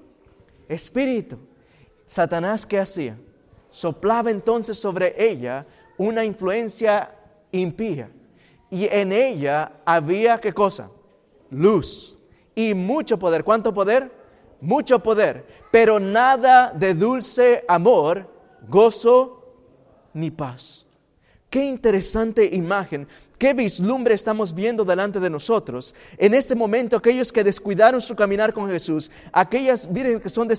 [0.68, 1.38] espíritu.
[2.08, 3.16] Satanás, ¿qué hacía?
[3.76, 5.66] Soplaba entonces sobre ella
[5.98, 7.14] una influencia
[7.52, 8.10] impía.
[8.72, 10.90] Y en ella había, ¿qué cosa?
[11.50, 12.18] Luz
[12.56, 13.44] y mucho poder.
[13.44, 14.10] ¿Cuánto poder?
[14.62, 15.46] Mucho poder.
[15.74, 18.32] Pero nada de dulce amor,
[18.70, 19.44] gozo
[20.14, 20.85] ni paz.
[21.56, 25.95] Qué interesante imagen, qué vislumbre estamos viendo delante de nosotros.
[26.18, 30.49] En ese momento, aquellos que descuidaron su caminar con Jesús, aquellas vírgenes que son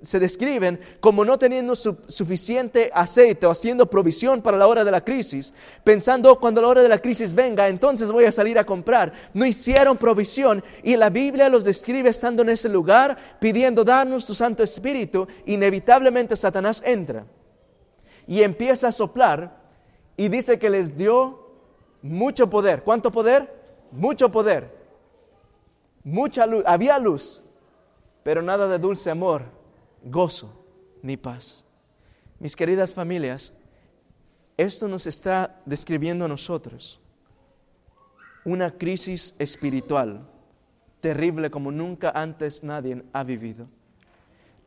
[0.00, 4.90] se describen como no teniendo su- suficiente aceite o haciendo provisión para la hora de
[4.90, 5.52] la crisis,
[5.84, 9.12] pensando "Oh, cuando la hora de la crisis venga, entonces voy a salir a comprar.
[9.34, 14.34] No hicieron provisión y la Biblia los describe estando en ese lugar, pidiendo darnos tu
[14.34, 15.28] Santo Espíritu.
[15.44, 17.26] Inevitablemente Satanás entra
[18.26, 19.59] y empieza a soplar
[20.16, 21.50] y dice que les dio
[22.02, 22.82] mucho poder.
[22.82, 23.52] ¿Cuánto poder?
[23.90, 24.74] Mucho poder.
[26.04, 26.62] Mucha luz.
[26.66, 27.42] Había luz,
[28.22, 29.44] pero nada de dulce amor,
[30.02, 30.52] gozo
[31.02, 31.64] ni paz.
[32.38, 33.52] Mis queridas familias,
[34.56, 37.00] esto nos está describiendo a nosotros
[38.44, 40.26] una crisis espiritual
[41.00, 43.68] terrible como nunca antes nadie ha vivido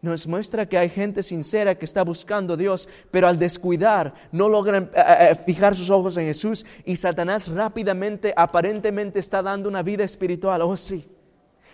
[0.03, 4.49] nos muestra que hay gente sincera que está buscando a Dios, pero al descuidar no
[4.49, 5.01] logran eh,
[5.31, 10.61] eh, fijar sus ojos en Jesús y Satanás rápidamente, aparentemente está dando una vida espiritual.
[10.61, 11.07] Oh sí,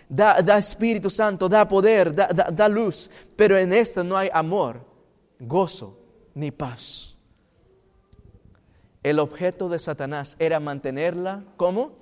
[0.08, 4.30] da, da Espíritu Santo, da poder, da, da- da luz, pero en esta no hay
[4.32, 4.80] amor,
[5.40, 5.98] gozo
[6.32, 7.16] ni paz.
[9.02, 11.98] El objeto de Satanás era mantenerla como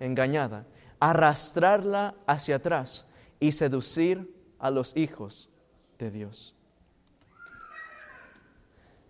[0.00, 0.66] engañada,
[0.98, 3.06] arrastrarla hacia atrás
[3.38, 5.48] y seducir a los hijos
[5.98, 6.54] de Dios.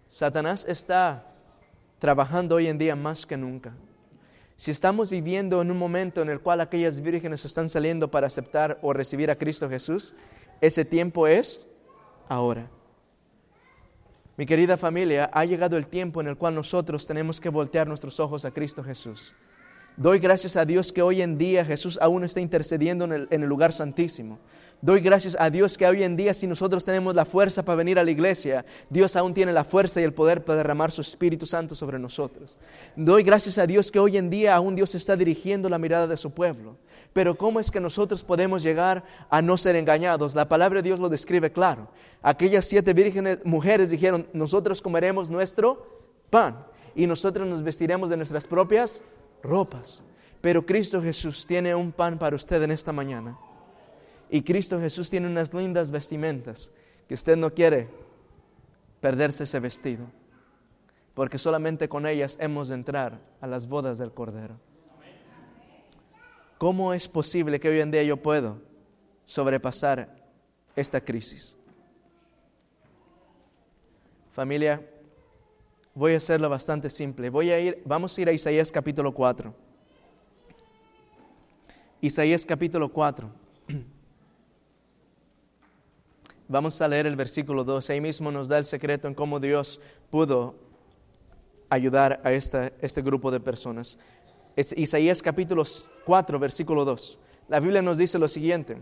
[0.08, 1.26] Satanás está
[1.98, 3.74] trabajando hoy en día más que nunca.
[4.56, 8.78] Si estamos viviendo en un momento en el cual aquellas vírgenes están saliendo para aceptar
[8.80, 10.14] o recibir a Cristo Jesús,
[10.60, 11.66] ese tiempo es
[12.28, 12.70] ahora.
[14.38, 18.20] Mi querida familia, ha llegado el tiempo en el cual nosotros tenemos que voltear nuestros
[18.20, 19.34] ojos a Cristo Jesús.
[19.96, 23.42] Doy gracias a Dios que hoy en día Jesús aún está intercediendo en el, en
[23.42, 24.38] el lugar santísimo.
[24.82, 27.98] Doy gracias a Dios que hoy en día si nosotros tenemos la fuerza para venir
[27.98, 31.46] a la iglesia, Dios aún tiene la fuerza y el poder para derramar su Espíritu
[31.46, 32.56] Santo sobre nosotros.
[32.94, 36.18] Doy gracias a Dios que hoy en día aún Dios está dirigiendo la mirada de
[36.18, 36.76] su pueblo.
[37.14, 40.34] Pero ¿cómo es que nosotros podemos llegar a no ser engañados?
[40.34, 41.88] La palabra de Dios lo describe claro.
[42.20, 48.46] Aquellas siete vírgenes mujeres dijeron, nosotros comeremos nuestro pan y nosotros nos vestiremos de nuestras
[48.46, 49.02] propias
[49.42, 50.02] ropas.
[50.42, 53.38] Pero Cristo Jesús tiene un pan para usted en esta mañana.
[54.30, 56.70] Y Cristo Jesús tiene unas lindas vestimentas
[57.08, 57.88] que usted no quiere
[59.00, 60.06] perderse ese vestido,
[61.14, 64.58] porque solamente con ellas hemos de entrar a las bodas del Cordero.
[66.58, 68.60] ¿Cómo es posible que hoy en día yo puedo
[69.26, 70.08] sobrepasar
[70.74, 71.56] esta crisis?
[74.32, 74.84] Familia,
[75.94, 77.30] voy a hacerlo bastante simple.
[77.30, 79.54] Voy a ir, vamos a ir a Isaías capítulo 4.
[82.00, 83.30] Isaías capítulo 4.
[86.48, 87.90] Vamos a leer el versículo 2.
[87.90, 89.80] Ahí mismo nos da el secreto en cómo Dios
[90.10, 90.54] pudo
[91.68, 93.98] ayudar a esta, este grupo de personas.
[94.54, 95.64] Es Isaías capítulo
[96.04, 97.18] 4, versículo 2.
[97.48, 98.78] La Biblia nos dice lo siguiente.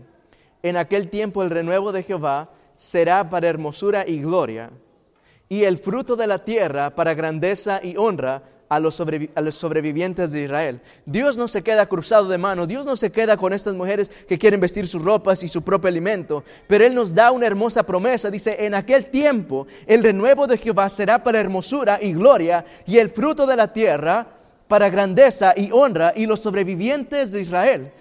[0.61, 4.69] En aquel tiempo el renuevo de Jehová será para hermosura y gloria,
[5.49, 10.81] y el fruto de la tierra para grandeza y honra a los, sobrevivientes de Israel.
[11.05, 14.37] Dios no se queda cruzado de manos, Dios no se queda con estas mujeres que
[14.39, 18.31] quieren vestir sus ropas y su propio alimento, pero Él nos da una hermosa promesa.
[18.31, 23.09] Dice, en aquel tiempo el renuevo de Jehová será para hermosura y gloria y el
[23.09, 24.27] fruto de la tierra
[24.67, 27.91] para grandeza y honra y los sobrevivientes de Israel.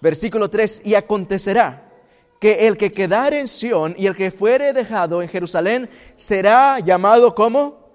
[0.00, 1.82] Versículo 3, y acontecerá
[2.40, 7.34] que el que quedare en Sión y el que fuere dejado en Jerusalén será llamado
[7.34, 7.86] como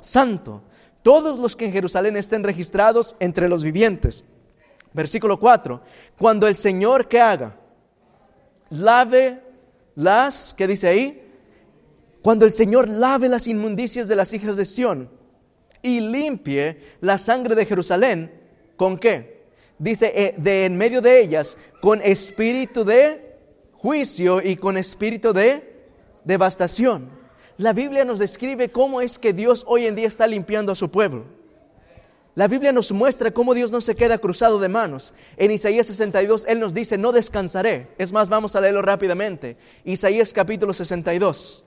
[0.00, 0.62] santo
[1.06, 4.24] todos los que en Jerusalén estén registrados entre los vivientes.
[4.92, 5.80] Versículo 4.
[6.18, 7.54] Cuando el Señor que haga,
[8.70, 9.40] lave
[9.94, 11.22] las, ¿qué dice ahí?
[12.22, 15.08] Cuando el Señor lave las inmundicias de las hijas de Sión
[15.80, 18.32] y limpie la sangre de Jerusalén,
[18.74, 19.44] ¿con qué?
[19.78, 23.36] Dice, eh, de en medio de ellas, con espíritu de
[23.74, 25.84] juicio y con espíritu de
[26.24, 27.15] devastación.
[27.58, 30.90] La Biblia nos describe cómo es que Dios hoy en día está limpiando a su
[30.90, 31.24] pueblo.
[32.34, 35.14] La Biblia nos muestra cómo Dios no se queda cruzado de manos.
[35.38, 37.88] En Isaías 62 Él nos dice, no descansaré.
[37.96, 39.56] Es más, vamos a leerlo rápidamente.
[39.84, 41.64] Isaías capítulo 62.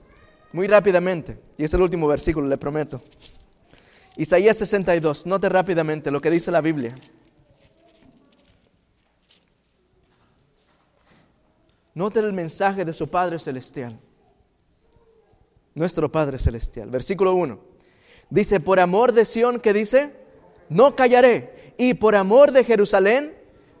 [0.52, 1.40] Muy rápidamente.
[1.58, 3.02] Y es el último versículo, le prometo.
[4.16, 5.26] Isaías 62.
[5.26, 6.94] Note rápidamente lo que dice la Biblia.
[11.94, 13.98] Note el mensaje de su Padre Celestial
[15.74, 16.90] nuestro Padre Celestial.
[16.90, 17.58] Versículo 1.
[18.30, 20.12] Dice, por amor de Sión, que dice?
[20.68, 21.74] No callaré.
[21.78, 23.34] Y por amor de Jerusalén,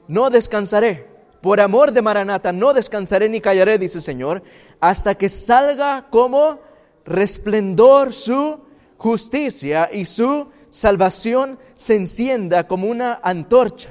[0.08, 1.08] no descansaré.
[1.40, 4.42] Por amor de Maranata, no descansaré ni callaré, dice Señor,
[4.78, 6.60] hasta que salga como
[7.04, 8.60] resplendor su
[8.98, 13.90] justicia y su salvación se encienda como una antorcha.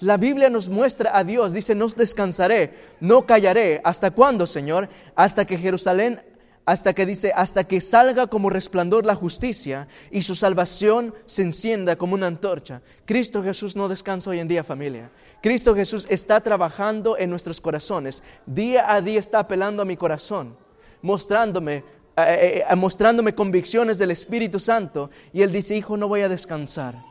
[0.00, 3.80] La Biblia nos muestra a Dios, dice, no descansaré, no callaré.
[3.84, 4.88] ¿Hasta cuándo, Señor?
[5.14, 6.20] Hasta que Jerusalén
[6.64, 11.96] hasta que dice, hasta que salga como resplandor la justicia y su salvación se encienda
[11.96, 12.82] como una antorcha.
[13.04, 15.10] Cristo Jesús no descansa hoy en día, familia.
[15.42, 18.22] Cristo Jesús está trabajando en nuestros corazones.
[18.46, 20.56] Día a día está apelando a mi corazón,
[21.00, 21.84] mostrándome, eh,
[22.16, 25.10] eh, eh, mostrándome convicciones del Espíritu Santo.
[25.32, 27.02] Y Él dice, hijo, no voy a descansar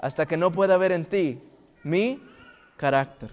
[0.00, 1.40] hasta que no pueda ver en ti
[1.82, 2.22] mi
[2.76, 3.30] carácter.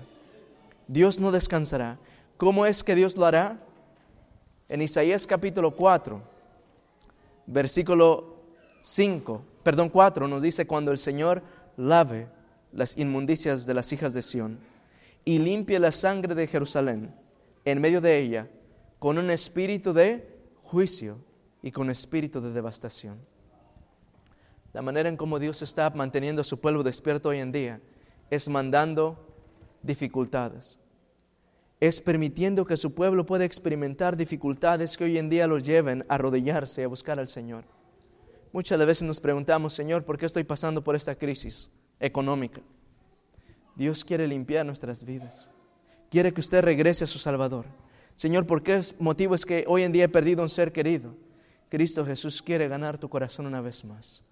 [0.88, 2.00] Dios no descansará.
[2.38, 3.60] ¿Cómo es que Dios lo hará?
[4.68, 6.22] En Isaías capítulo 4,
[7.46, 8.36] versículo
[8.82, 11.44] 5, perdón 4, nos dice cuando el Señor
[11.78, 12.28] lave
[12.72, 14.60] las inmundicias de las hijas de Sión
[15.24, 17.14] y limpie la sangre de Jerusalén
[17.64, 18.48] en medio de ella
[18.98, 20.28] con un espíritu de
[20.64, 21.20] juicio
[21.62, 23.20] y con espíritu de devastación.
[24.74, 27.82] La manera en cómo Dios está manteniendo a su pueblo despierto hoy en día
[28.32, 29.18] es mandando
[29.84, 30.80] dificultades,
[31.80, 36.16] es permitiendo que su pueblo pueda experimentar dificultades que hoy en día los lleven a
[36.16, 37.66] arrodillarse a buscar al Señor.
[38.54, 41.70] Muchas veces nos preguntamos, Señor, ¿por qué estoy pasando por esta crisis
[42.00, 42.62] económica?
[43.76, 45.52] Dios quiere limpiar nuestras vidas.
[46.10, 47.66] Quiere que usted regrese a su Salvador.
[48.16, 51.14] Señor, ¿por qué motivo es que hoy en día he perdido un ser querido?
[51.70, 54.24] Cristo Jesús quiere ganar tu corazón una vez más.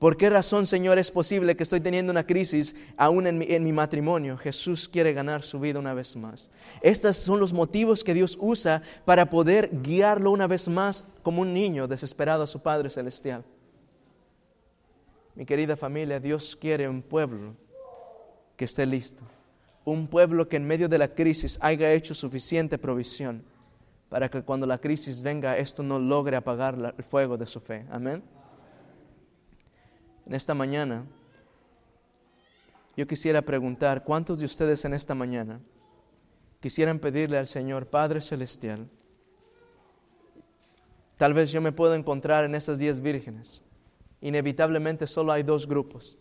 [0.00, 4.38] ¿Por qué razón, Señor, es posible que estoy teniendo una crisis aún en mi, matrimonio?
[4.38, 6.48] Jesús quiere ganar su vida una vez más.
[6.80, 11.52] Estos son los motivos que Dios usa para poder guiarlo una vez más como un
[11.52, 13.44] niño desesperado a su Padre Celestial.
[15.34, 17.54] Mi querida familia, Dios quiere un pueblo
[18.56, 19.22] que esté listo.
[19.84, 23.44] Un pueblo que en medio de la crisis haya hecho suficiente provisión
[24.08, 27.84] para que cuando la crisis venga esto no logre apagar el fuego de su fe.
[27.90, 28.39] Amén
[30.30, 31.04] en esta mañana,
[32.96, 35.58] yo quisiera preguntar, ¿cuántos de ustedes en esta mañana
[36.60, 38.88] quisieran pedirle al Señor, Padre Celestial,
[41.16, 43.60] tal vez yo me pueda encontrar en esas diez vírgenes?
[44.20, 46.16] Inevitablemente solo hay dos grupos,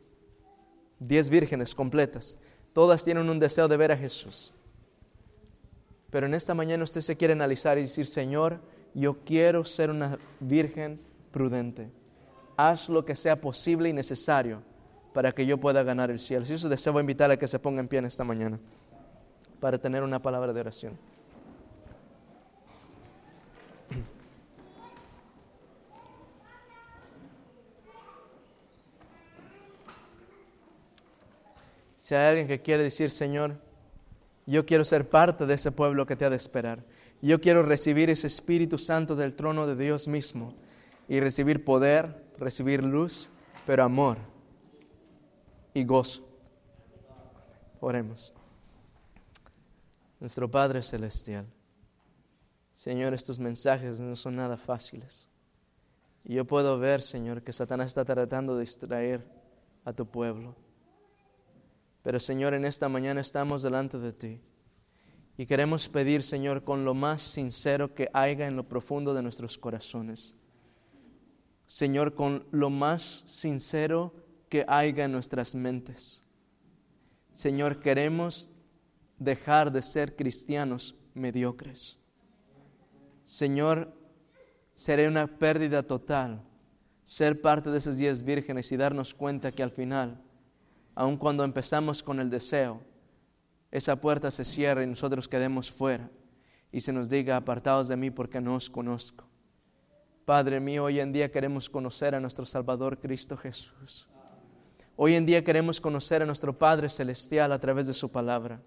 [0.97, 2.39] diez vírgenes completas.
[2.73, 4.55] Todas tienen un deseo de ver a Jesús.
[6.09, 8.59] Pero en esta mañana usted se quiere analizar y decir, Señor,
[8.95, 10.99] yo quiero ser una virgen
[11.29, 11.98] prudente.
[12.61, 14.61] Haz lo que sea posible y necesario
[15.13, 16.45] para que yo pueda ganar el cielo.
[16.45, 18.59] Si eso deseo invitarle a que se ponga en pie en esta mañana
[19.61, 20.99] para tener una palabra de oración.
[31.95, 33.55] Si hay alguien que quiere decir, Señor,
[34.45, 36.83] yo quiero ser parte de ese pueblo que te ha de esperar.
[37.21, 40.55] Yo quiero recibir ese Espíritu Santo del trono de Dios mismo
[41.07, 43.29] y recibir poder, recibir luz,
[43.65, 44.17] pero amor
[45.73, 46.27] y gozo.
[47.79, 48.33] Oremos.
[50.19, 51.45] Nuestro Padre Celestial,
[52.73, 55.29] Señor, estos mensajes no son nada fáciles.
[56.23, 59.25] Y yo puedo ver, Señor, que Satanás está tratando de distraer
[59.85, 60.55] a tu pueblo.
[62.03, 64.41] Pero, Señor, en esta mañana estamos delante de ti.
[65.37, 69.57] Y queremos pedir, Señor, con lo más sincero que haya en lo profundo de nuestros
[69.57, 70.35] corazones.
[71.69, 74.11] Señor, con lo más sincero
[74.49, 76.23] que haya en nuestras mentes.
[77.31, 78.49] Señor, queremos
[79.19, 81.95] dejar de ser cristianos mediocres.
[83.23, 83.93] Señor,
[84.73, 86.41] sería una pérdida total
[87.03, 90.19] ser parte de esas diez vírgenes y darnos cuenta que al final,
[90.95, 92.81] aun cuando empezamos con el deseo,
[93.69, 96.09] esa puerta se cierra y nosotros quedemos fuera
[96.71, 99.28] y se nos diga, apartados de mí porque no os conozco.
[100.29, 104.07] Padre mío, hoy en día queremos conocer a nuestro Salvador Cristo Jesús.
[104.95, 108.61] Hoy en día queremos conocer a nuestro Padre Celestial a través de su palabra.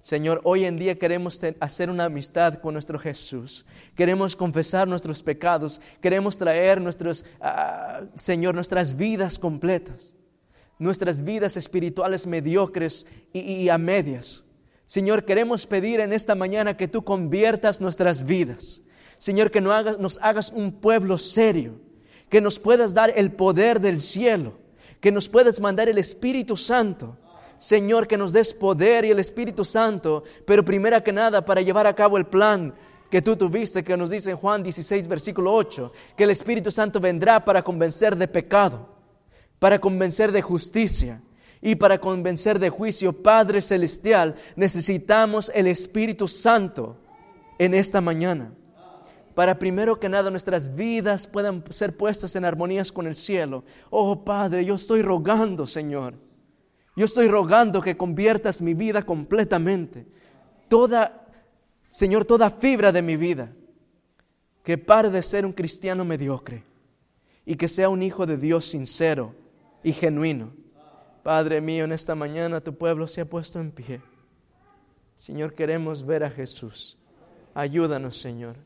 [0.00, 3.66] Señor, hoy en día queremos hacer una amistad con nuestro Jesús.
[3.94, 5.82] Queremos confesar nuestros pecados.
[6.00, 10.14] Queremos traer nuestros, ah, Señor, nuestras vidas completas.
[10.78, 14.44] Nuestras vidas espirituales mediocres y, a medias.
[14.86, 18.80] Señor, queremos pedir en esta mañana que tú conviertas nuestras vidas.
[19.18, 21.80] Señor, que nos hagas, nos hagas un pueblo serio.
[22.28, 24.66] Que nos puedas dar el poder del cielo
[25.00, 27.16] que nos puedas mandar el Espíritu Santo.
[27.58, 31.86] Señor, que nos des poder y el Espíritu Santo, pero primero que nada para llevar
[31.86, 32.74] a cabo el plan
[33.10, 37.00] que tú tuviste, que nos dice en Juan 16, versículo 8, que el Espíritu Santo
[37.00, 38.88] vendrá para convencer de pecado,
[39.58, 41.22] para convencer de justicia
[41.62, 43.22] y para convencer de juicio.
[43.22, 46.96] Padre Celestial, necesitamos el Espíritu Santo
[47.58, 48.52] en esta mañana
[49.36, 53.64] para primero que nada nuestras vidas puedan ser puestas en armonías con el cielo.
[53.90, 56.14] Oh Padre, yo estoy rogando, Señor.
[56.96, 60.06] Yo estoy rogando que conviertas mi vida completamente.
[60.68, 61.28] Toda,
[61.90, 63.52] Señor, toda fibra de mi vida.
[64.62, 66.64] Que pare de ser un cristiano mediocre
[67.44, 69.34] y que sea un hijo de Dios sincero
[69.82, 70.54] y genuino.
[71.22, 74.00] Padre mío, en esta mañana tu pueblo se ha puesto en pie.
[75.14, 76.96] Señor, queremos ver a Jesús.
[77.52, 78.56] Ayúdanos, Señor.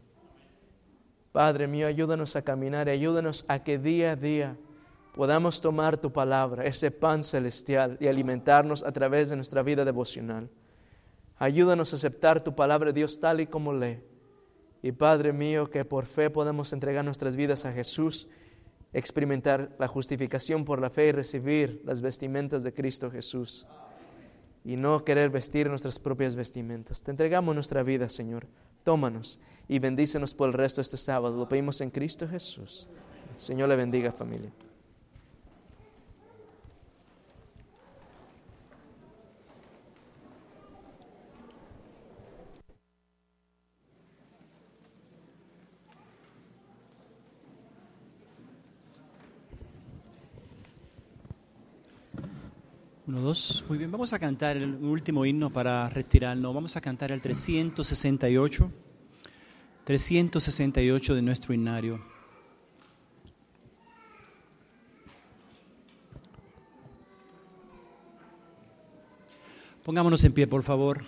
[1.33, 4.57] Padre mío, ayúdanos a caminar y ayúdanos a que día a día
[5.15, 10.49] podamos tomar tu palabra, ese pan celestial, y alimentarnos a través de nuestra vida devocional.
[11.37, 14.01] Ayúdanos a aceptar tu palabra, Dios, tal y como lee.
[14.83, 18.29] Y Padre mío, que por fe podamos entregar nuestras vidas a Jesús,
[18.93, 23.67] experimentar la justificación por la fe y recibir las vestimentas de Cristo Jesús.
[24.65, 27.03] Y no querer vestir nuestras propias vestimentas.
[27.03, 28.47] Te entregamos nuestra vida, Señor.
[28.85, 29.39] Tómanos
[29.69, 31.37] y bendícenos por el resto de este sábado.
[31.37, 32.89] Lo pedimos en Cristo Jesús.
[33.37, 34.51] Señor le bendiga familia.
[53.11, 53.65] Uno, dos.
[53.69, 56.55] Muy bien, vamos a cantar el último himno para retirarnos.
[56.55, 58.71] Vamos a cantar el 368.
[59.83, 62.01] 368 de nuestro himnario.
[69.83, 71.03] Pongámonos en pie, por favor.